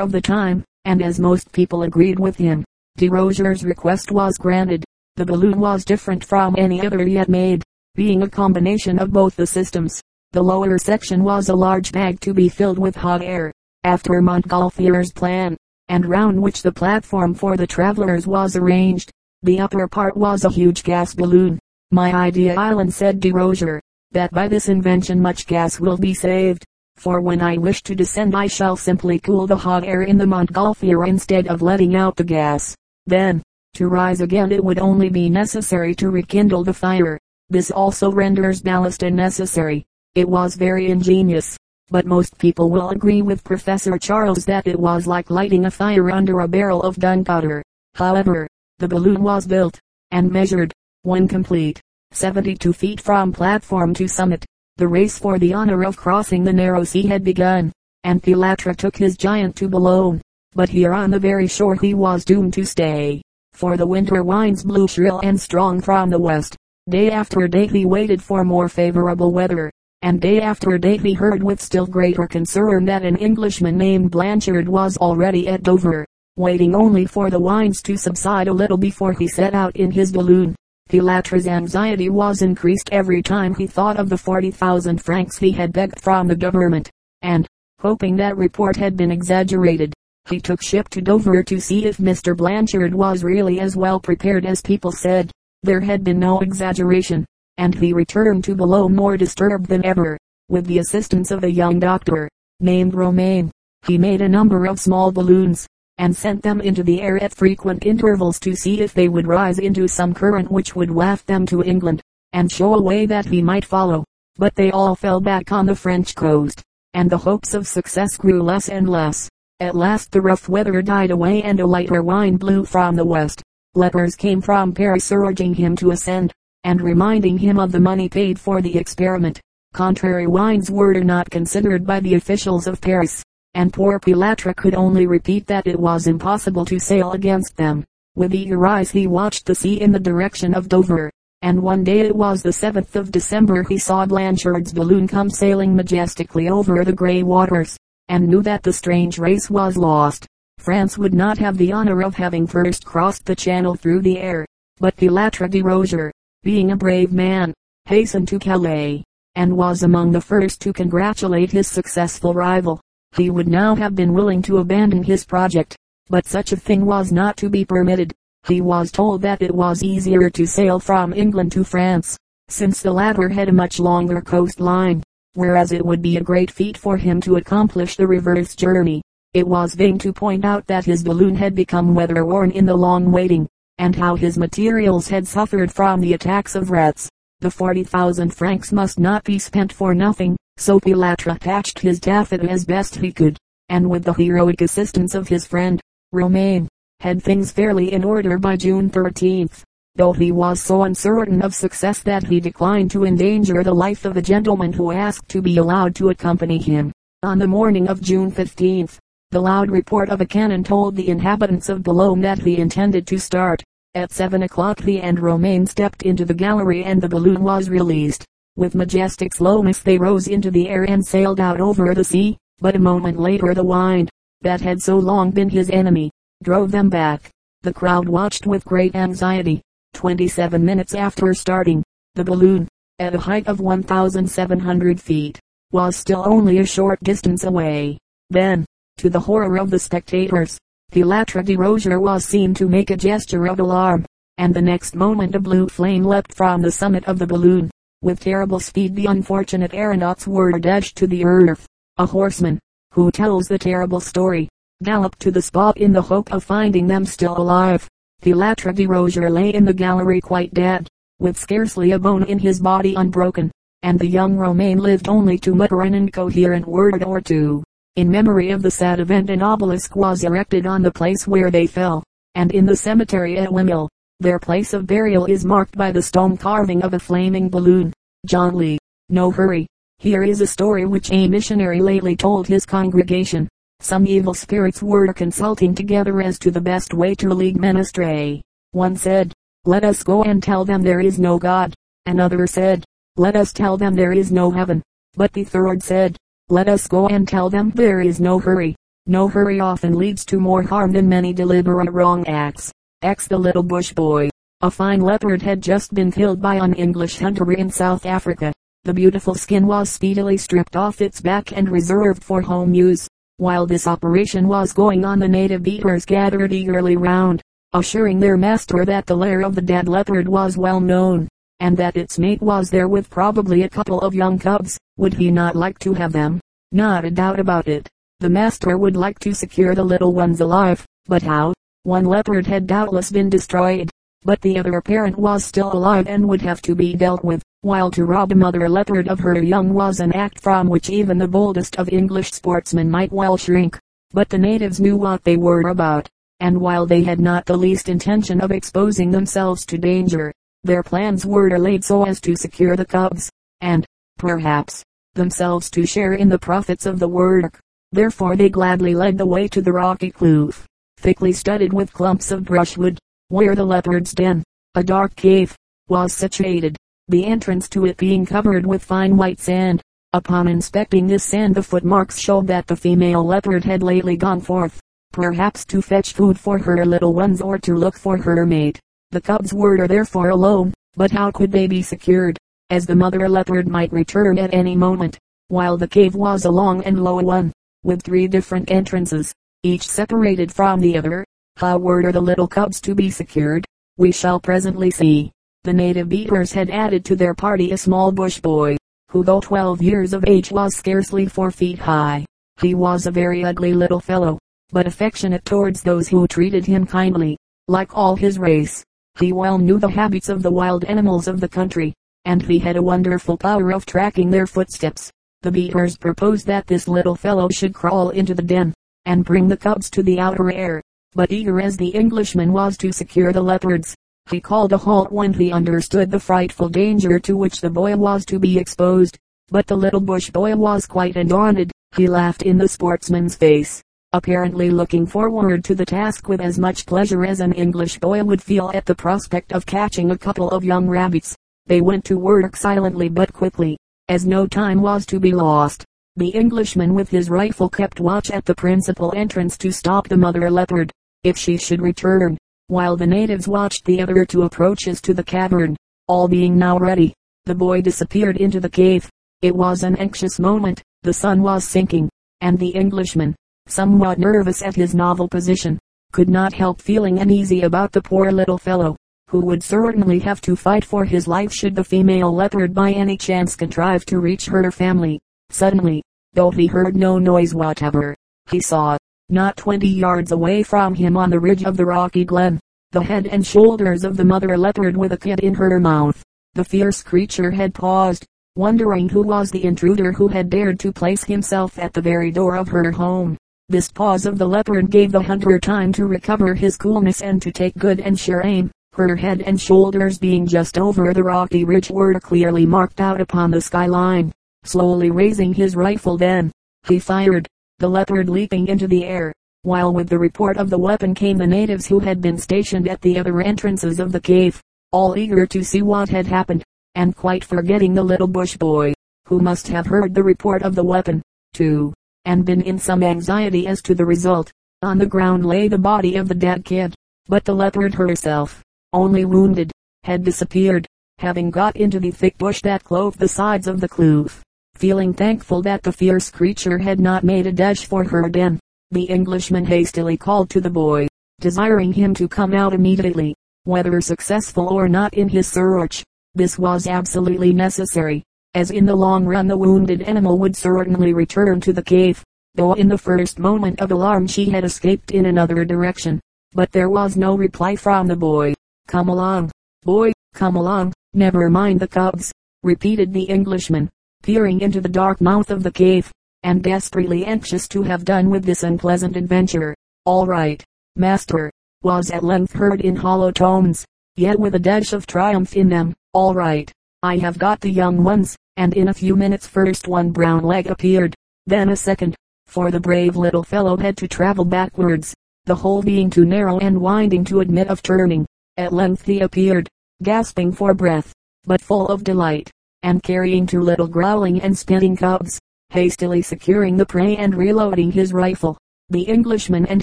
of 0.00 0.10
the 0.10 0.20
time, 0.20 0.64
and 0.84 1.00
as 1.00 1.20
most 1.20 1.52
people 1.52 1.84
agreed 1.84 2.18
with 2.18 2.36
him, 2.36 2.64
de 2.96 3.08
Rozier's 3.08 3.62
request 3.62 4.10
was 4.10 4.36
granted. 4.36 4.84
The 5.14 5.26
balloon 5.26 5.60
was 5.60 5.84
different 5.84 6.24
from 6.24 6.56
any 6.58 6.84
other 6.84 7.06
yet 7.06 7.28
made, 7.28 7.62
being 7.94 8.22
a 8.22 8.28
combination 8.28 8.98
of 8.98 9.12
both 9.12 9.36
the 9.36 9.46
systems. 9.46 10.00
The 10.32 10.42
lower 10.42 10.76
section 10.78 11.22
was 11.22 11.50
a 11.50 11.54
large 11.54 11.92
bag 11.92 12.18
to 12.20 12.34
be 12.34 12.48
filled 12.48 12.78
with 12.78 12.96
hot 12.96 13.22
air, 13.22 13.52
after 13.84 14.20
Montgolfier's 14.20 15.12
plan, 15.12 15.56
and 15.88 16.06
round 16.06 16.40
which 16.40 16.62
the 16.62 16.72
platform 16.72 17.34
for 17.34 17.56
the 17.56 17.66
travelers 17.66 18.26
was 18.26 18.56
arranged. 18.56 19.10
The 19.42 19.60
upper 19.60 19.88
part 19.88 20.16
was 20.16 20.44
a 20.44 20.50
huge 20.50 20.82
gas 20.82 21.14
balloon. 21.14 21.58
My 21.90 22.12
idea 22.12 22.54
island 22.54 22.94
said 22.94 23.20
de 23.20 23.32
Rozier, 23.32 23.80
that 24.12 24.30
by 24.32 24.48
this 24.48 24.68
invention 24.68 25.20
much 25.20 25.46
gas 25.46 25.80
will 25.80 25.96
be 25.96 26.14
saved. 26.14 26.64
For 26.96 27.20
when 27.20 27.40
I 27.40 27.56
wish 27.56 27.82
to 27.82 27.94
descend 27.94 28.36
I 28.36 28.46
shall 28.46 28.76
simply 28.76 29.18
cool 29.18 29.46
the 29.46 29.56
hot 29.56 29.84
air 29.84 30.02
in 30.02 30.18
the 30.18 30.24
Montgolfier 30.24 31.08
instead 31.08 31.48
of 31.48 31.62
letting 31.62 31.96
out 31.96 32.16
the 32.16 32.24
gas. 32.24 32.76
Then, 33.06 33.42
to 33.74 33.88
rise 33.88 34.20
again 34.20 34.52
it 34.52 34.62
would 34.62 34.78
only 34.78 35.08
be 35.08 35.28
necessary 35.28 35.94
to 35.96 36.10
rekindle 36.10 36.64
the 36.64 36.74
fire. 36.74 37.18
This 37.48 37.70
also 37.70 38.10
renders 38.12 38.62
ballast 38.62 39.02
unnecessary. 39.02 39.84
It 40.14 40.28
was 40.28 40.54
very 40.54 40.90
ingenious, 40.90 41.56
but 41.92 42.06
most 42.06 42.38
people 42.38 42.70
will 42.70 42.88
agree 42.88 43.20
with 43.20 43.44
Professor 43.44 43.98
Charles 43.98 44.46
that 44.46 44.66
it 44.66 44.80
was 44.80 45.06
like 45.06 45.28
lighting 45.28 45.66
a 45.66 45.70
fire 45.70 46.10
under 46.10 46.40
a 46.40 46.48
barrel 46.48 46.80
of 46.80 46.98
gunpowder. 46.98 47.62
However, 47.96 48.48
the 48.78 48.88
balloon 48.88 49.22
was 49.22 49.46
built, 49.46 49.78
and 50.10 50.32
measured, 50.32 50.72
when 51.02 51.28
complete, 51.28 51.82
72 52.12 52.72
feet 52.72 52.98
from 52.98 53.30
platform 53.30 53.92
to 53.92 54.08
summit. 54.08 54.42
The 54.78 54.88
race 54.88 55.18
for 55.18 55.38
the 55.38 55.52
honor 55.52 55.84
of 55.84 55.98
crossing 55.98 56.44
the 56.44 56.52
narrow 56.52 56.82
sea 56.82 57.06
had 57.06 57.22
begun, 57.22 57.70
and 58.04 58.22
Pilatre 58.22 58.74
took 58.74 58.96
his 58.96 59.18
giant 59.18 59.54
to 59.56 59.68
Boulogne. 59.68 60.22
But 60.54 60.70
here 60.70 60.94
on 60.94 61.10
the 61.10 61.18
very 61.18 61.46
shore 61.46 61.74
he 61.74 61.92
was 61.92 62.24
doomed 62.24 62.54
to 62.54 62.64
stay, 62.64 63.20
for 63.52 63.76
the 63.76 63.86
winter 63.86 64.22
winds 64.22 64.64
blew 64.64 64.88
shrill 64.88 65.20
and 65.22 65.38
strong 65.38 65.82
from 65.82 66.08
the 66.08 66.18
west. 66.18 66.56
Day 66.88 67.10
after 67.10 67.46
day 67.48 67.66
he 67.66 67.84
waited 67.84 68.22
for 68.22 68.44
more 68.44 68.70
favorable 68.70 69.30
weather 69.30 69.70
and 70.02 70.20
day 70.20 70.40
after 70.40 70.76
day 70.78 70.96
he 70.96 71.12
heard 71.12 71.42
with 71.42 71.62
still 71.62 71.86
greater 71.86 72.26
concern 72.26 72.84
that 72.84 73.04
an 73.04 73.16
Englishman 73.16 73.78
named 73.78 74.10
Blanchard 74.10 74.68
was 74.68 74.96
already 74.96 75.46
at 75.46 75.62
Dover, 75.62 76.04
waiting 76.36 76.74
only 76.74 77.06
for 77.06 77.30
the 77.30 77.38
winds 77.38 77.80
to 77.82 77.96
subside 77.96 78.48
a 78.48 78.52
little 78.52 78.76
before 78.76 79.12
he 79.12 79.28
set 79.28 79.54
out 79.54 79.76
in 79.76 79.92
his 79.92 80.10
balloon. 80.10 80.56
Pilatre's 80.88 81.46
anxiety 81.46 82.10
was 82.10 82.42
increased 82.42 82.88
every 82.90 83.22
time 83.22 83.54
he 83.54 83.66
thought 83.68 83.96
of 83.96 84.08
the 84.08 84.18
40,000 84.18 85.00
francs 85.00 85.38
he 85.38 85.52
had 85.52 85.72
begged 85.72 86.00
from 86.00 86.26
the 86.26 86.34
government, 86.34 86.90
and, 87.22 87.46
hoping 87.78 88.16
that 88.16 88.36
report 88.36 88.76
had 88.76 88.96
been 88.96 89.12
exaggerated, 89.12 89.94
he 90.28 90.40
took 90.40 90.60
ship 90.60 90.88
to 90.88 91.00
Dover 91.00 91.44
to 91.44 91.60
see 91.60 91.86
if 91.86 91.98
Mr. 91.98 92.36
Blanchard 92.36 92.92
was 92.92 93.22
really 93.22 93.60
as 93.60 93.76
well 93.76 94.00
prepared 94.00 94.44
as 94.46 94.60
people 94.60 94.90
said. 94.90 95.30
There 95.62 95.80
had 95.80 96.02
been 96.02 96.18
no 96.18 96.40
exaggeration 96.40 97.24
and 97.58 97.74
he 97.74 97.92
returned 97.92 98.44
to 98.44 98.54
Boulogne 98.54 98.94
more 98.94 99.16
disturbed 99.16 99.66
than 99.66 99.84
ever. 99.84 100.18
With 100.48 100.66
the 100.66 100.78
assistance 100.78 101.30
of 101.30 101.44
a 101.44 101.50
young 101.50 101.78
doctor, 101.78 102.28
named 102.60 102.94
Romaine, 102.94 103.50
he 103.86 103.98
made 103.98 104.20
a 104.20 104.28
number 104.28 104.66
of 104.66 104.78
small 104.80 105.10
balloons, 105.10 105.66
and 105.98 106.16
sent 106.16 106.42
them 106.42 106.60
into 106.60 106.82
the 106.82 107.00
air 107.00 107.22
at 107.22 107.34
frequent 107.34 107.84
intervals 107.84 108.38
to 108.40 108.54
see 108.54 108.80
if 108.80 108.94
they 108.94 109.08
would 109.08 109.26
rise 109.26 109.58
into 109.58 109.88
some 109.88 110.14
current 110.14 110.50
which 110.50 110.74
would 110.74 110.90
waft 110.90 111.26
them 111.26 111.46
to 111.46 111.62
England, 111.62 112.00
and 112.32 112.50
show 112.50 112.74
a 112.74 112.82
way 112.82 113.06
that 113.06 113.26
he 113.26 113.42
might 113.42 113.64
follow. 113.64 114.04
But 114.36 114.54
they 114.54 114.70
all 114.70 114.94
fell 114.94 115.20
back 115.20 115.52
on 115.52 115.66
the 115.66 115.74
French 115.74 116.14
coast, 116.14 116.62
and 116.94 117.10
the 117.10 117.18
hopes 117.18 117.54
of 117.54 117.66
success 117.66 118.16
grew 118.16 118.42
less 118.42 118.68
and 118.68 118.88
less. 118.88 119.28
At 119.60 119.74
last 119.74 120.10
the 120.10 120.20
rough 120.20 120.48
weather 120.48 120.82
died 120.82 121.10
away 121.10 121.42
and 121.42 121.60
a 121.60 121.66
lighter 121.66 122.02
wind 122.02 122.40
blew 122.40 122.64
from 122.64 122.96
the 122.96 123.04
west. 123.04 123.42
Lepers 123.74 124.16
came 124.16 124.40
from 124.40 124.72
Paris 124.72 125.12
urging 125.12 125.54
him 125.54 125.76
to 125.76 125.92
ascend, 125.92 126.32
and 126.64 126.80
reminding 126.80 127.38
him 127.38 127.58
of 127.58 127.72
the 127.72 127.80
money 127.80 128.08
paid 128.08 128.38
for 128.38 128.60
the 128.60 128.76
experiment. 128.76 129.40
Contrary 129.72 130.26
winds 130.26 130.70
were 130.70 130.94
not 131.02 131.30
considered 131.30 131.86
by 131.86 131.98
the 132.00 132.14
officials 132.14 132.66
of 132.66 132.80
Paris, 132.80 133.22
and 133.54 133.72
poor 133.72 133.98
Pilatre 133.98 134.54
could 134.54 134.74
only 134.74 135.06
repeat 135.06 135.46
that 135.46 135.66
it 135.66 135.78
was 135.78 136.06
impossible 136.06 136.64
to 136.64 136.78
sail 136.78 137.12
against 137.12 137.56
them. 137.56 137.84
With 138.14 138.34
eager 138.34 138.66
eyes 138.66 138.90
he 138.90 139.06
watched 139.06 139.46
the 139.46 139.54
sea 139.54 139.80
in 139.80 139.92
the 139.92 139.98
direction 139.98 140.54
of 140.54 140.68
Dover, 140.68 141.10
and 141.40 141.62
one 141.62 141.82
day 141.82 142.00
it 142.00 142.14
was 142.14 142.42
the 142.42 142.50
7th 142.50 142.94
of 142.94 143.10
December 143.10 143.62
he 143.62 143.78
saw 143.78 144.06
Blanchard's 144.06 144.72
balloon 144.72 145.08
come 145.08 145.30
sailing 145.30 145.74
majestically 145.74 146.48
over 146.48 146.84
the 146.84 146.92
grey 146.92 147.22
waters, 147.22 147.76
and 148.08 148.28
knew 148.28 148.42
that 148.42 148.62
the 148.62 148.72
strange 148.72 149.18
race 149.18 149.50
was 149.50 149.76
lost. 149.76 150.26
France 150.58 150.96
would 150.98 151.14
not 151.14 151.38
have 151.38 151.56
the 151.56 151.72
honor 151.72 152.02
of 152.02 152.14
having 152.14 152.46
first 152.46 152.84
crossed 152.84 153.24
the 153.24 153.34
channel 153.34 153.74
through 153.74 154.00
the 154.00 154.18
air, 154.18 154.46
but 154.78 154.96
Pilatre 154.96 155.48
de 155.48 155.62
Rozier, 155.62 156.12
being 156.42 156.72
a 156.72 156.76
brave 156.76 157.12
man, 157.12 157.54
hastened 157.84 158.26
to 158.26 158.36
Calais, 158.36 159.04
and 159.36 159.56
was 159.56 159.84
among 159.84 160.10
the 160.10 160.20
first 160.20 160.60
to 160.60 160.72
congratulate 160.72 161.52
his 161.52 161.68
successful 161.68 162.34
rival. 162.34 162.80
He 163.16 163.30
would 163.30 163.46
now 163.46 163.76
have 163.76 163.94
been 163.94 164.12
willing 164.12 164.42
to 164.42 164.58
abandon 164.58 165.04
his 165.04 165.24
project, 165.24 165.76
but 166.08 166.26
such 166.26 166.50
a 166.50 166.56
thing 166.56 166.84
was 166.84 167.12
not 167.12 167.36
to 167.36 167.48
be 167.48 167.64
permitted. 167.64 168.12
He 168.48 168.60
was 168.60 168.90
told 168.90 169.22
that 169.22 169.40
it 169.40 169.54
was 169.54 169.84
easier 169.84 170.28
to 170.30 170.44
sail 170.44 170.80
from 170.80 171.12
England 171.12 171.52
to 171.52 171.62
France, 171.62 172.18
since 172.48 172.82
the 172.82 172.92
latter 172.92 173.28
had 173.28 173.48
a 173.48 173.52
much 173.52 173.78
longer 173.78 174.20
coastline, 174.20 175.00
whereas 175.34 175.70
it 175.70 175.86
would 175.86 176.02
be 176.02 176.16
a 176.16 176.22
great 176.24 176.50
feat 176.50 176.76
for 176.76 176.96
him 176.96 177.20
to 177.20 177.36
accomplish 177.36 177.94
the 177.94 178.06
reverse 178.08 178.56
journey. 178.56 179.00
It 179.32 179.46
was 179.46 179.76
vain 179.76 179.96
to 179.98 180.12
point 180.12 180.44
out 180.44 180.66
that 180.66 180.86
his 180.86 181.04
balloon 181.04 181.36
had 181.36 181.54
become 181.54 181.94
weather 181.94 182.24
worn 182.24 182.50
in 182.50 182.66
the 182.66 182.74
long 182.74 183.12
waiting 183.12 183.48
and 183.78 183.96
how 183.96 184.14
his 184.14 184.38
materials 184.38 185.08
had 185.08 185.26
suffered 185.26 185.72
from 185.72 186.00
the 186.00 186.12
attacks 186.12 186.54
of 186.54 186.70
rats. 186.70 187.08
The 187.40 187.50
40,000 187.50 188.32
francs 188.32 188.72
must 188.72 189.00
not 189.00 189.24
be 189.24 189.38
spent 189.38 189.72
for 189.72 189.94
nothing, 189.94 190.36
so 190.56 190.78
Pilatre 190.78 191.38
patched 191.40 191.80
his 191.80 191.98
taffeta 191.98 192.48
as 192.48 192.64
best 192.64 192.96
he 192.96 193.12
could, 193.12 193.36
and 193.68 193.88
with 193.90 194.04
the 194.04 194.12
heroic 194.12 194.60
assistance 194.60 195.14
of 195.14 195.28
his 195.28 195.46
friend, 195.46 195.80
Romaine, 196.12 196.68
had 197.00 197.22
things 197.22 197.50
fairly 197.50 197.92
in 197.92 198.04
order 198.04 198.38
by 198.38 198.56
June 198.56 198.88
13th, 198.88 199.62
though 199.96 200.12
he 200.12 200.30
was 200.30 200.60
so 200.60 200.82
uncertain 200.84 201.42
of 201.42 201.54
success 201.54 202.00
that 202.04 202.24
he 202.24 202.38
declined 202.38 202.90
to 202.90 203.04
endanger 203.04 203.62
the 203.62 203.74
life 203.74 204.04
of 204.04 204.16
a 204.16 204.22
gentleman 204.22 204.72
who 204.72 204.92
asked 204.92 205.28
to 205.28 205.42
be 205.42 205.56
allowed 205.56 205.94
to 205.96 206.10
accompany 206.10 206.58
him. 206.58 206.92
On 207.24 207.38
the 207.38 207.46
morning 207.46 207.88
of 207.88 208.00
June 208.00 208.30
15th, 208.30 208.98
the 209.32 209.40
loud 209.40 209.70
report 209.70 210.10
of 210.10 210.20
a 210.20 210.26
cannon 210.26 210.62
told 210.62 210.94
the 210.94 211.08
inhabitants 211.08 211.70
of 211.70 211.82
Boulogne 211.82 212.20
that 212.20 212.38
he 212.38 212.58
intended 212.58 213.06
to 213.06 213.18
start. 213.18 213.64
At 213.94 214.12
seven 214.12 214.42
o'clock 214.42 214.80
he 214.80 215.00
and 215.00 215.18
Romaine 215.18 215.66
stepped 215.66 216.02
into 216.02 216.26
the 216.26 216.34
gallery 216.34 216.84
and 216.84 217.00
the 217.00 217.08
balloon 217.08 217.42
was 217.42 217.70
released. 217.70 218.26
With 218.56 218.74
majestic 218.74 219.34
slowness 219.34 219.78
they 219.78 219.96
rose 219.96 220.28
into 220.28 220.50
the 220.50 220.68
air 220.68 220.84
and 220.84 221.02
sailed 221.02 221.40
out 221.40 221.62
over 221.62 221.94
the 221.94 222.04
sea, 222.04 222.36
but 222.60 222.76
a 222.76 222.78
moment 222.78 223.18
later 223.18 223.54
the 223.54 223.64
wind, 223.64 224.10
that 224.42 224.60
had 224.60 224.82
so 224.82 224.98
long 224.98 225.30
been 225.30 225.48
his 225.48 225.70
enemy, 225.70 226.10
drove 226.42 226.70
them 226.70 226.90
back. 226.90 227.30
The 227.62 227.72
crowd 227.72 228.06
watched 228.10 228.46
with 228.46 228.66
great 228.66 228.94
anxiety. 228.94 229.62
Twenty-seven 229.94 230.62
minutes 230.62 230.94
after 230.94 231.32
starting, 231.32 231.82
the 232.16 232.24
balloon, 232.24 232.68
at 232.98 233.14
a 233.14 233.18
height 233.18 233.46
of 233.46 233.60
1,700 233.60 235.00
feet, 235.00 235.40
was 235.70 235.96
still 235.96 236.22
only 236.26 236.58
a 236.58 236.66
short 236.66 237.00
distance 237.02 237.44
away. 237.44 237.96
Then, 238.28 238.66
to 238.98 239.10
the 239.10 239.20
horror 239.20 239.58
of 239.58 239.70
the 239.70 239.78
spectators, 239.78 240.58
Pilatre 240.92 241.42
de 241.42 241.56
Rozier 241.56 241.98
was 241.98 242.24
seen 242.24 242.52
to 242.54 242.68
make 242.68 242.90
a 242.90 242.96
gesture 242.96 243.46
of 243.46 243.58
alarm, 243.58 244.04
and 244.38 244.52
the 244.52 244.60
next 244.62 244.94
moment 244.94 245.34
a 245.34 245.40
blue 245.40 245.68
flame 245.68 246.04
leapt 246.04 246.34
from 246.34 246.62
the 246.62 246.70
summit 246.70 247.04
of 247.04 247.18
the 247.18 247.26
balloon. 247.26 247.70
With 248.02 248.20
terrible 248.20 248.60
speed 248.60 248.94
the 248.94 249.06
unfortunate 249.06 249.74
aeronauts 249.74 250.26
were 250.26 250.58
dashed 250.58 250.96
to 250.98 251.06
the 251.06 251.24
earth. 251.24 251.66
A 251.98 252.06
horseman, 252.06 252.58
who 252.92 253.10
tells 253.10 253.46
the 253.46 253.58
terrible 253.58 254.00
story, 254.00 254.48
galloped 254.82 255.20
to 255.20 255.30
the 255.30 255.40
spot 255.40 255.78
in 255.78 255.92
the 255.92 256.02
hope 256.02 256.32
of 256.32 256.44
finding 256.44 256.86
them 256.86 257.04
still 257.04 257.36
alive. 257.38 257.88
Pilatre 258.20 258.72
de 258.72 258.86
Rozier 258.86 259.30
lay 259.30 259.54
in 259.54 259.64
the 259.64 259.72
gallery 259.72 260.20
quite 260.20 260.52
dead, 260.52 260.88
with 261.18 261.38
scarcely 261.38 261.92
a 261.92 261.98
bone 261.98 262.24
in 262.24 262.38
his 262.38 262.60
body 262.60 262.94
unbroken, 262.96 263.50
and 263.82 263.98
the 263.98 264.06
young 264.06 264.36
Romaine 264.36 264.78
lived 264.78 265.08
only 265.08 265.38
to 265.38 265.54
mutter 265.54 265.82
an 265.82 265.94
incoherent 265.94 266.66
word 266.66 267.02
or 267.02 267.20
two. 267.20 267.62
In 267.94 268.10
memory 268.10 268.50
of 268.52 268.62
the 268.62 268.70
sad 268.70 269.00
event 269.00 269.28
an 269.28 269.42
obelisk 269.42 269.94
was 269.96 270.24
erected 270.24 270.66
on 270.66 270.80
the 270.80 270.90
place 270.90 271.28
where 271.28 271.50
they 271.50 271.66
fell, 271.66 272.02
and 272.34 272.50
in 272.50 272.64
the 272.64 272.74
cemetery 272.74 273.36
at 273.36 273.52
Wimille, 273.52 273.90
their 274.18 274.38
place 274.38 274.72
of 274.72 274.86
burial 274.86 275.26
is 275.26 275.44
marked 275.44 275.76
by 275.76 275.92
the 275.92 276.00
stone 276.00 276.38
carving 276.38 276.80
of 276.82 276.94
a 276.94 276.98
flaming 276.98 277.50
balloon. 277.50 277.92
John 278.24 278.56
Lee. 278.56 278.78
No 279.10 279.30
hurry. 279.30 279.66
Here 279.98 280.22
is 280.22 280.40
a 280.40 280.46
story 280.46 280.86
which 280.86 281.12
a 281.12 281.28
missionary 281.28 281.82
lately 281.82 282.16
told 282.16 282.46
his 282.46 282.64
congregation. 282.64 283.46
Some 283.80 284.06
evil 284.06 284.32
spirits 284.32 284.82
were 284.82 285.12
consulting 285.12 285.74
together 285.74 286.22
as 286.22 286.38
to 286.38 286.50
the 286.50 286.62
best 286.62 286.94
way 286.94 287.14
to 287.16 287.34
lead 287.34 287.60
men 287.60 287.76
astray. 287.76 288.40
One 288.70 288.96
said, 288.96 289.34
let 289.66 289.84
us 289.84 290.02
go 290.02 290.22
and 290.22 290.42
tell 290.42 290.64
them 290.64 290.80
there 290.80 291.00
is 291.00 291.18
no 291.18 291.38
God. 291.38 291.74
Another 292.06 292.46
said, 292.46 292.86
let 293.16 293.36
us 293.36 293.52
tell 293.52 293.76
them 293.76 293.94
there 293.94 294.12
is 294.12 294.32
no 294.32 294.50
heaven. 294.50 294.82
But 295.14 295.34
the 295.34 295.44
third 295.44 295.82
said, 295.82 296.16
let 296.48 296.68
us 296.68 296.86
go 296.86 297.08
and 297.08 297.26
tell 297.26 297.48
them 297.48 297.70
there 297.70 298.00
is 298.00 298.20
no 298.20 298.38
hurry. 298.38 298.74
No 299.06 299.26
hurry 299.26 299.58
often 299.58 299.94
leads 299.94 300.24
to 300.26 300.38
more 300.38 300.62
harm 300.62 300.92
than 300.92 301.08
many 301.08 301.32
deliberate 301.32 301.90
wrong 301.90 302.26
acts. 302.26 302.70
X 303.02 303.26
the 303.26 303.38
little 303.38 303.62
bush 303.62 303.92
boy. 303.92 304.28
A 304.60 304.70
fine 304.70 305.00
leopard 305.00 305.42
had 305.42 305.62
just 305.62 305.94
been 305.94 306.12
killed 306.12 306.40
by 306.40 306.56
an 306.56 306.74
English 306.74 307.18
hunter 307.18 307.50
in 307.52 307.70
South 307.70 308.06
Africa. 308.06 308.52
The 308.84 308.92
beautiful 308.94 309.34
skin 309.34 309.66
was 309.66 309.90
speedily 309.90 310.36
stripped 310.36 310.76
off 310.76 311.00
its 311.00 311.20
back 311.20 311.52
and 311.56 311.68
reserved 311.68 312.22
for 312.22 312.42
home 312.42 312.74
use. 312.74 313.08
While 313.38 313.66
this 313.66 313.86
operation 313.86 314.46
was 314.46 314.72
going 314.72 315.04
on 315.04 315.18
the 315.18 315.28
native 315.28 315.62
beaters 315.62 316.04
gathered 316.04 316.52
eagerly 316.52 316.96
round, 316.96 317.40
assuring 317.72 318.20
their 318.20 318.36
master 318.36 318.84
that 318.84 319.06
the 319.06 319.16
lair 319.16 319.42
of 319.42 319.54
the 319.54 319.62
dead 319.62 319.88
leopard 319.88 320.28
was 320.28 320.58
well 320.58 320.80
known, 320.80 321.28
and 321.62 321.76
that 321.76 321.96
its 321.96 322.18
mate 322.18 322.42
was 322.42 322.70
there 322.70 322.88
with 322.88 323.08
probably 323.08 323.62
a 323.62 323.68
couple 323.68 324.00
of 324.00 324.16
young 324.16 324.36
cubs. 324.36 324.76
Would 324.96 325.14
he 325.14 325.30
not 325.30 325.54
like 325.54 325.78
to 325.78 325.94
have 325.94 326.12
them? 326.12 326.40
Not 326.72 327.04
a 327.04 327.10
doubt 327.10 327.38
about 327.38 327.68
it. 327.68 327.88
The 328.18 328.28
master 328.28 328.76
would 328.76 328.96
like 328.96 329.20
to 329.20 329.32
secure 329.32 329.72
the 329.76 329.84
little 329.84 330.12
ones 330.12 330.40
alive, 330.40 330.84
but 331.06 331.22
how? 331.22 331.54
One 331.84 332.04
leopard 332.04 332.48
had 332.48 332.66
doubtless 332.66 333.12
been 333.12 333.30
destroyed, 333.30 333.90
but 334.24 334.40
the 334.40 334.58
other 334.58 334.80
parent 334.80 335.16
was 335.16 335.44
still 335.44 335.72
alive 335.72 336.08
and 336.08 336.28
would 336.28 336.42
have 336.42 336.60
to 336.62 336.74
be 336.74 336.94
dealt 336.94 337.22
with, 337.22 337.44
while 337.60 337.92
to 337.92 338.06
rob 338.06 338.32
a 338.32 338.34
mother 338.34 338.68
leopard 338.68 339.06
of 339.06 339.20
her 339.20 339.40
young 339.40 339.72
was 339.72 340.00
an 340.00 340.12
act 340.14 340.40
from 340.40 340.68
which 340.68 340.90
even 340.90 341.16
the 341.16 341.28
boldest 341.28 341.76
of 341.76 341.88
English 341.90 342.32
sportsmen 342.32 342.90
might 342.90 343.12
well 343.12 343.36
shrink. 343.36 343.78
But 344.10 344.30
the 344.30 344.38
natives 344.38 344.80
knew 344.80 344.96
what 344.96 345.22
they 345.22 345.36
were 345.36 345.68
about, 345.68 346.08
and 346.40 346.60
while 346.60 346.86
they 346.86 347.04
had 347.04 347.20
not 347.20 347.46
the 347.46 347.56
least 347.56 347.88
intention 347.88 348.40
of 348.40 348.50
exposing 348.50 349.12
themselves 349.12 349.64
to 349.66 349.78
danger, 349.78 350.32
their 350.64 350.82
plans 350.82 351.26
were 351.26 351.58
laid 351.58 351.84
so 351.84 352.04
as 352.04 352.20
to 352.20 352.36
secure 352.36 352.76
the 352.76 352.84
cubs, 352.84 353.30
and, 353.60 353.84
perhaps, 354.18 354.82
themselves 355.14 355.70
to 355.70 355.84
share 355.84 356.14
in 356.14 356.28
the 356.28 356.38
profits 356.38 356.86
of 356.86 356.98
the 356.98 357.08
work. 357.08 357.58
Therefore 357.90 358.36
they 358.36 358.48
gladly 358.48 358.94
led 358.94 359.18
the 359.18 359.26
way 359.26 359.48
to 359.48 359.60
the 359.60 359.72
rocky 359.72 360.10
kloof, 360.10 360.64
thickly 360.98 361.32
studded 361.32 361.72
with 361.72 361.92
clumps 361.92 362.30
of 362.30 362.44
brushwood, 362.44 362.98
where 363.28 363.54
the 363.54 363.64
leopard's 363.64 364.12
den, 364.12 364.42
a 364.74 364.82
dark 364.82 365.14
cave, 365.16 365.54
was 365.88 366.14
situated, 366.14 366.76
the 367.08 367.26
entrance 367.26 367.68
to 367.68 367.84
it 367.84 367.96
being 367.96 368.24
covered 368.24 368.64
with 368.64 368.82
fine 368.82 369.16
white 369.16 369.40
sand. 369.40 369.82
Upon 370.14 370.46
inspecting 370.46 371.06
this 371.06 371.24
sand 371.24 371.54
the 371.54 371.62
footmarks 371.62 372.18
showed 372.18 372.46
that 372.46 372.66
the 372.66 372.76
female 372.76 373.24
leopard 373.24 373.64
had 373.64 373.82
lately 373.82 374.16
gone 374.16 374.40
forth, 374.40 374.80
perhaps 375.10 375.64
to 375.66 375.82
fetch 375.82 376.12
food 376.12 376.38
for 376.38 376.58
her 376.58 376.84
little 376.84 377.14
ones 377.14 377.40
or 377.40 377.58
to 377.58 377.74
look 377.74 377.96
for 377.96 378.16
her 378.16 378.46
mate. 378.46 378.78
The 379.12 379.20
cubs 379.20 379.52
were 379.52 379.86
therefore 379.86 380.30
alone, 380.30 380.72
but 380.96 381.10
how 381.10 381.30
could 381.30 381.52
they 381.52 381.66
be 381.66 381.82
secured, 381.82 382.38
as 382.70 382.86
the 382.86 382.96
mother 382.96 383.28
leopard 383.28 383.68
might 383.68 383.92
return 383.92 384.38
at 384.38 384.54
any 384.54 384.74
moment, 384.74 385.18
while 385.48 385.76
the 385.76 385.86
cave 385.86 386.14
was 386.14 386.46
a 386.46 386.50
long 386.50 386.82
and 386.84 387.04
low 387.04 387.20
one 387.20 387.52
with 387.84 388.02
three 388.02 388.26
different 388.26 388.70
entrances, 388.70 389.30
each 389.62 389.86
separated 389.86 390.50
from 390.50 390.80
the 390.80 390.96
other. 390.96 391.26
How 391.58 391.76
were 391.76 392.10
the 392.10 392.22
little 392.22 392.48
cubs 392.48 392.80
to 392.80 392.94
be 392.94 393.10
secured? 393.10 393.66
We 393.98 394.12
shall 394.12 394.40
presently 394.40 394.90
see. 394.90 395.30
The 395.64 395.74
native 395.74 396.08
beaters 396.08 396.52
had 396.52 396.70
added 396.70 397.04
to 397.04 397.14
their 397.14 397.34
party 397.34 397.72
a 397.72 397.76
small 397.76 398.12
bush 398.12 398.40
boy, 398.40 398.78
who 399.10 399.24
though 399.24 399.42
twelve 399.42 399.82
years 399.82 400.14
of 400.14 400.24
age 400.26 400.50
was 400.50 400.74
scarcely 400.74 401.26
four 401.26 401.50
feet 401.50 401.78
high. 401.78 402.24
He 402.62 402.74
was 402.74 403.06
a 403.06 403.10
very 403.10 403.44
ugly 403.44 403.74
little 403.74 404.00
fellow, 404.00 404.38
but 404.70 404.86
affectionate 404.86 405.44
towards 405.44 405.82
those 405.82 406.08
who 406.08 406.26
treated 406.26 406.64
him 406.64 406.86
kindly. 406.86 407.36
Like 407.68 407.94
all 407.94 408.16
his 408.16 408.38
race, 408.38 408.82
he 409.18 409.32
well 409.32 409.58
knew 409.58 409.78
the 409.78 409.90
habits 409.90 410.28
of 410.28 410.42
the 410.42 410.50
wild 410.50 410.84
animals 410.84 411.28
of 411.28 411.40
the 411.40 411.48
country, 411.48 411.94
and 412.24 412.42
he 412.42 412.58
had 412.58 412.76
a 412.76 412.82
wonderful 412.82 413.36
power 413.36 413.72
of 413.72 413.86
tracking 413.86 414.30
their 414.30 414.46
footsteps. 414.46 415.10
The 415.42 415.50
beaters 415.50 415.96
proposed 415.96 416.46
that 416.46 416.66
this 416.66 416.88
little 416.88 417.16
fellow 417.16 417.48
should 417.48 417.74
crawl 417.74 418.10
into 418.10 418.34
the 418.34 418.42
den, 418.42 418.72
and 419.04 419.24
bring 419.24 419.48
the 419.48 419.56
cubs 419.56 419.90
to 419.90 420.02
the 420.02 420.20
outer 420.20 420.50
air. 420.50 420.80
But 421.14 421.32
eager 421.32 421.60
as 421.60 421.76
the 421.76 421.88
Englishman 421.88 422.52
was 422.52 422.76
to 422.78 422.92
secure 422.92 423.32
the 423.32 423.42
leopards, 423.42 423.94
he 424.30 424.40
called 424.40 424.72
a 424.72 424.78
halt 424.78 425.10
when 425.10 425.32
he 425.32 425.52
understood 425.52 426.10
the 426.10 426.20
frightful 426.20 426.68
danger 426.68 427.18
to 427.18 427.36
which 427.36 427.60
the 427.60 427.70
boy 427.70 427.96
was 427.96 428.24
to 428.26 428.38
be 428.38 428.58
exposed. 428.58 429.18
But 429.48 429.66
the 429.66 429.76
little 429.76 430.00
bush 430.00 430.30
boy 430.30 430.56
was 430.56 430.86
quite 430.86 431.16
undaunted. 431.16 431.70
He 431.96 432.06
laughed 432.06 432.42
in 432.42 432.56
the 432.56 432.68
sportsman's 432.68 433.34
face, 433.34 433.82
apparently 434.12 434.70
looking 434.70 435.06
forward 435.06 435.64
to 435.64 435.74
the 435.74 435.86
task 435.86 436.28
with 436.28 436.40
as 436.40 436.58
much 436.58 436.86
pleasure 436.86 437.24
as 437.24 437.40
an 437.40 437.52
English 437.52 437.98
boy 437.98 438.22
would 438.22 438.42
feel 438.42 438.70
at 438.74 438.84
the 438.84 438.94
prospect 438.94 439.52
of 439.52 439.64
catching 439.64 440.10
a 440.10 440.18
couple 440.18 440.50
of 440.50 440.64
young 440.64 440.86
rabbits. 440.88 441.34
They 441.66 441.80
went 441.80 442.04
to 442.06 442.18
work 442.18 442.56
silently 442.56 443.08
but 443.08 443.32
quickly 443.32 443.78
as 444.08 444.26
no 444.26 444.46
time 444.46 444.82
was 444.82 445.06
to 445.06 445.18
be 445.18 445.32
lost. 445.32 445.84
The 446.16 446.28
Englishman 446.28 446.92
with 446.92 447.08
his 447.08 447.30
rifle 447.30 447.70
kept 447.70 448.00
watch 448.00 448.30
at 448.30 448.44
the 448.44 448.54
principal 448.54 449.14
entrance 449.16 449.56
to 449.56 449.72
stop 449.72 450.08
the 450.08 450.18
mother 450.18 450.50
leopard, 450.50 450.92
if 451.24 451.38
she 451.38 451.56
should 451.56 451.80
return, 451.80 452.36
while 452.66 452.96
the 452.96 453.06
natives 453.06 453.48
watched 453.48 453.86
the 453.86 454.02
other 454.02 454.26
two 454.26 454.42
approaches 454.42 455.00
to 455.00 455.14
the 455.14 455.24
cavern. 455.24 455.76
All 456.08 456.28
being 456.28 456.58
now 456.58 456.78
ready, 456.78 457.14
the 457.46 457.54
boy 457.54 457.80
disappeared 457.80 458.36
into 458.36 458.60
the 458.60 458.68
cave. 458.68 459.08
It 459.40 459.56
was 459.56 459.82
an 459.82 459.96
anxious 459.96 460.38
moment, 460.38 460.82
the 461.02 461.14
sun 461.14 461.40
was 461.40 461.64
sinking, 461.66 462.10
and 462.42 462.58
the 462.58 462.70
Englishman, 462.70 463.34
somewhat 463.66 464.18
nervous 464.18 464.62
at 464.62 464.76
his 464.76 464.94
novel 464.94 465.28
position, 465.28 465.78
could 466.12 466.28
not 466.28 466.52
help 466.52 466.80
feeling 466.80 467.18
uneasy 467.18 467.62
about 467.62 467.92
the 467.92 468.02
poor 468.02 468.30
little 468.30 468.58
fellow 468.58 468.96
who 469.32 469.40
would 469.40 469.62
certainly 469.62 470.18
have 470.18 470.42
to 470.42 470.54
fight 470.54 470.84
for 470.84 471.06
his 471.06 471.26
life 471.26 471.50
should 471.50 471.74
the 471.74 471.82
female 471.82 472.30
leopard 472.30 472.74
by 472.74 472.92
any 472.92 473.16
chance 473.16 473.56
contrive 473.56 474.04
to 474.04 474.18
reach 474.18 474.44
her 474.44 474.70
family. 474.70 475.18
Suddenly, 475.48 476.02
though 476.34 476.50
he 476.50 476.66
heard 476.66 476.94
no 476.94 477.18
noise 477.18 477.54
whatever, 477.54 478.14
he 478.50 478.60
saw, 478.60 478.98
not 479.30 479.56
twenty 479.56 479.88
yards 479.88 480.32
away 480.32 480.62
from 480.62 480.94
him 480.94 481.16
on 481.16 481.30
the 481.30 481.40
ridge 481.40 481.64
of 481.64 481.78
the 481.78 481.86
rocky 481.86 482.26
glen, 482.26 482.60
the 482.90 483.02
head 483.02 483.26
and 483.26 483.46
shoulders 483.46 484.04
of 484.04 484.18
the 484.18 484.24
mother 484.24 484.58
leopard 484.58 484.98
with 484.98 485.12
a 485.12 485.16
kid 485.16 485.40
in 485.40 485.54
her 485.54 485.80
mouth. 485.80 486.22
The 486.52 486.64
fierce 486.64 487.02
creature 487.02 487.50
had 487.50 487.72
paused, 487.72 488.26
wondering 488.56 489.08
who 489.08 489.22
was 489.22 489.50
the 489.50 489.64
intruder 489.64 490.12
who 490.12 490.28
had 490.28 490.50
dared 490.50 490.78
to 490.80 490.92
place 490.92 491.24
himself 491.24 491.78
at 491.78 491.94
the 491.94 492.02
very 492.02 492.30
door 492.30 492.54
of 492.54 492.68
her 492.68 492.92
home. 492.92 493.38
This 493.72 493.90
pause 493.90 494.26
of 494.26 494.36
the 494.36 494.46
leopard 494.46 494.90
gave 494.90 495.12
the 495.12 495.22
hunter 495.22 495.58
time 495.58 495.94
to 495.94 496.04
recover 496.04 496.54
his 496.54 496.76
coolness 496.76 497.22
and 497.22 497.40
to 497.40 497.50
take 497.50 497.74
good 497.78 498.00
and 498.00 498.20
sure 498.20 498.44
aim. 498.44 498.70
Her 498.92 499.16
head 499.16 499.40
and 499.40 499.58
shoulders 499.58 500.18
being 500.18 500.46
just 500.46 500.76
over 500.76 501.14
the 501.14 501.22
rocky 501.22 501.64
ridge 501.64 501.90
were 501.90 502.20
clearly 502.20 502.66
marked 502.66 503.00
out 503.00 503.18
upon 503.18 503.50
the 503.50 503.62
skyline. 503.62 504.30
Slowly 504.64 505.10
raising 505.10 505.54
his 505.54 505.74
rifle 505.74 506.18
then, 506.18 506.52
he 506.86 506.98
fired, 506.98 507.48
the 507.78 507.88
leopard 507.88 508.28
leaping 508.28 508.66
into 508.66 508.86
the 508.86 509.06
air, 509.06 509.32
while 509.62 509.90
with 509.90 510.10
the 510.10 510.18
report 510.18 510.58
of 510.58 510.68
the 510.68 510.76
weapon 510.76 511.14
came 511.14 511.38
the 511.38 511.46
natives 511.46 511.86
who 511.86 511.98
had 511.98 512.20
been 512.20 512.36
stationed 512.36 512.86
at 512.86 513.00
the 513.00 513.18
other 513.18 513.40
entrances 513.40 513.98
of 513.98 514.12
the 514.12 514.20
cave, 514.20 514.60
all 514.90 515.16
eager 515.16 515.46
to 515.46 515.64
see 515.64 515.80
what 515.80 516.10
had 516.10 516.26
happened, 516.26 516.62
and 516.94 517.16
quite 517.16 517.42
forgetting 517.42 517.94
the 517.94 518.04
little 518.04 518.28
bush 518.28 518.54
boy, 518.54 518.92
who 519.28 519.40
must 519.40 519.66
have 519.68 519.86
heard 519.86 520.12
the 520.12 520.22
report 520.22 520.62
of 520.62 520.74
the 520.74 520.84
weapon, 520.84 521.22
too, 521.54 521.94
and 522.24 522.44
been 522.44 522.62
in 522.62 522.78
some 522.78 523.02
anxiety 523.02 523.66
as 523.66 523.82
to 523.82 523.94
the 523.94 524.04
result. 524.04 524.50
On 524.82 524.98
the 524.98 525.06
ground 525.06 525.44
lay 525.44 525.68
the 525.68 525.78
body 525.78 526.16
of 526.16 526.28
the 526.28 526.34
dead 526.34 526.64
kid, 526.64 526.94
but 527.28 527.44
the 527.44 527.54
leopard 527.54 527.94
herself, 527.94 528.62
only 528.92 529.24
wounded, 529.24 529.70
had 530.02 530.24
disappeared, 530.24 530.86
having 531.18 531.50
got 531.50 531.76
into 531.76 532.00
the 532.00 532.10
thick 532.10 532.36
bush 532.38 532.60
that 532.62 532.82
clove 532.82 533.16
the 533.18 533.28
sides 533.28 533.66
of 533.66 533.80
the 533.80 533.88
kloof. 533.88 534.40
Feeling 534.74 535.14
thankful 535.14 535.62
that 535.62 535.82
the 535.82 535.92
fierce 535.92 536.30
creature 536.30 536.78
had 536.78 536.98
not 536.98 537.22
made 537.22 537.46
a 537.46 537.52
dash 537.52 537.86
for 537.86 538.02
her 538.02 538.28
den, 538.28 538.58
the 538.90 539.04
Englishman 539.04 539.64
hastily 539.64 540.16
called 540.16 540.50
to 540.50 540.60
the 540.60 540.70
boy, 540.70 541.06
desiring 541.40 541.92
him 541.92 542.12
to 542.14 542.26
come 542.26 542.52
out 542.52 542.74
immediately, 542.74 543.34
whether 543.64 544.00
successful 544.00 544.66
or 544.68 544.88
not 544.88 545.14
in 545.14 545.28
his 545.28 545.46
search. 545.46 546.02
This 546.34 546.58
was 546.58 546.86
absolutely 546.86 547.52
necessary, 547.52 548.24
as 548.54 548.70
in 548.70 548.84
the 548.84 548.94
long 548.94 549.24
run 549.24 549.46
the 549.46 549.56
wounded 549.56 550.02
animal 550.02 550.38
would 550.38 550.54
certainly 550.54 551.14
return 551.14 551.60
to 551.60 551.72
the 551.72 551.82
cave, 551.82 552.22
though 552.54 552.74
in 552.74 552.88
the 552.88 552.98
first 552.98 553.38
moment 553.38 553.80
of 553.80 553.90
alarm 553.90 554.26
she 554.26 554.50
had 554.50 554.64
escaped 554.64 555.10
in 555.10 555.26
another 555.26 555.64
direction. 555.64 556.20
But 556.52 556.70
there 556.70 556.90
was 556.90 557.16
no 557.16 557.34
reply 557.34 557.76
from 557.76 558.06
the 558.06 558.16
boy. 558.16 558.54
Come 558.88 559.08
along, 559.08 559.50
boy, 559.84 560.12
come 560.34 560.56
along, 560.56 560.92
never 561.14 561.48
mind 561.48 561.80
the 561.80 561.88
cubs, 561.88 562.30
repeated 562.62 563.12
the 563.12 563.22
Englishman, 563.22 563.88
peering 564.22 564.60
into 564.60 564.80
the 564.80 564.88
dark 564.88 565.20
mouth 565.20 565.50
of 565.50 565.62
the 565.62 565.70
cave, 565.70 566.12
and 566.42 566.62
desperately 566.62 567.24
anxious 567.24 567.66
to 567.68 567.82
have 567.82 568.04
done 568.04 568.28
with 568.28 568.44
this 568.44 568.64
unpleasant 568.64 569.16
adventure. 569.16 569.74
All 570.04 570.26
right, 570.26 570.62
master, 570.96 571.50
was 571.82 572.10
at 572.10 572.22
length 572.22 572.52
heard 572.52 572.82
in 572.82 572.96
hollow 572.96 573.30
tones, 573.30 573.86
yet 574.16 574.38
with 574.38 574.54
a 574.54 574.58
dash 574.58 574.92
of 574.92 575.06
triumph 575.06 575.56
in 575.56 575.68
them. 575.68 575.94
All 576.12 576.34
right, 576.34 576.70
I 577.04 577.18
have 577.18 577.36
got 577.36 577.60
the 577.60 577.68
young 577.68 578.04
ones, 578.04 578.36
and 578.56 578.74
in 578.74 578.86
a 578.86 578.94
few 578.94 579.16
minutes 579.16 579.44
first 579.44 579.88
one 579.88 580.12
brown 580.12 580.44
leg 580.44 580.68
appeared, 580.68 581.16
then 581.46 581.70
a 581.70 581.76
second, 581.76 582.14
for 582.46 582.70
the 582.70 582.78
brave 582.78 583.16
little 583.16 583.42
fellow 583.42 583.76
had 583.76 583.96
to 583.96 584.06
travel 584.06 584.44
backwards, 584.44 585.12
the 585.44 585.56
hole 585.56 585.82
being 585.82 586.10
too 586.10 586.24
narrow 586.24 586.60
and 586.60 586.80
winding 586.80 587.24
to 587.24 587.40
admit 587.40 587.66
of 587.66 587.82
turning. 587.82 588.24
At 588.56 588.72
length 588.72 589.04
he 589.04 589.18
appeared, 589.18 589.68
gasping 590.04 590.52
for 590.52 590.74
breath, 590.74 591.12
but 591.44 591.60
full 591.60 591.88
of 591.88 592.04
delight, 592.04 592.48
and 592.84 593.02
carrying 593.02 593.46
two 593.46 593.62
little 593.62 593.88
growling 593.88 594.40
and 594.40 594.56
spitting 594.56 594.96
cubs, 594.96 595.40
hastily 595.70 596.22
securing 596.22 596.76
the 596.76 596.86
prey 596.86 597.16
and 597.16 597.34
reloading 597.34 597.90
his 597.90 598.12
rifle. 598.12 598.56
The 598.90 599.02
Englishman 599.02 599.66
and 599.66 599.82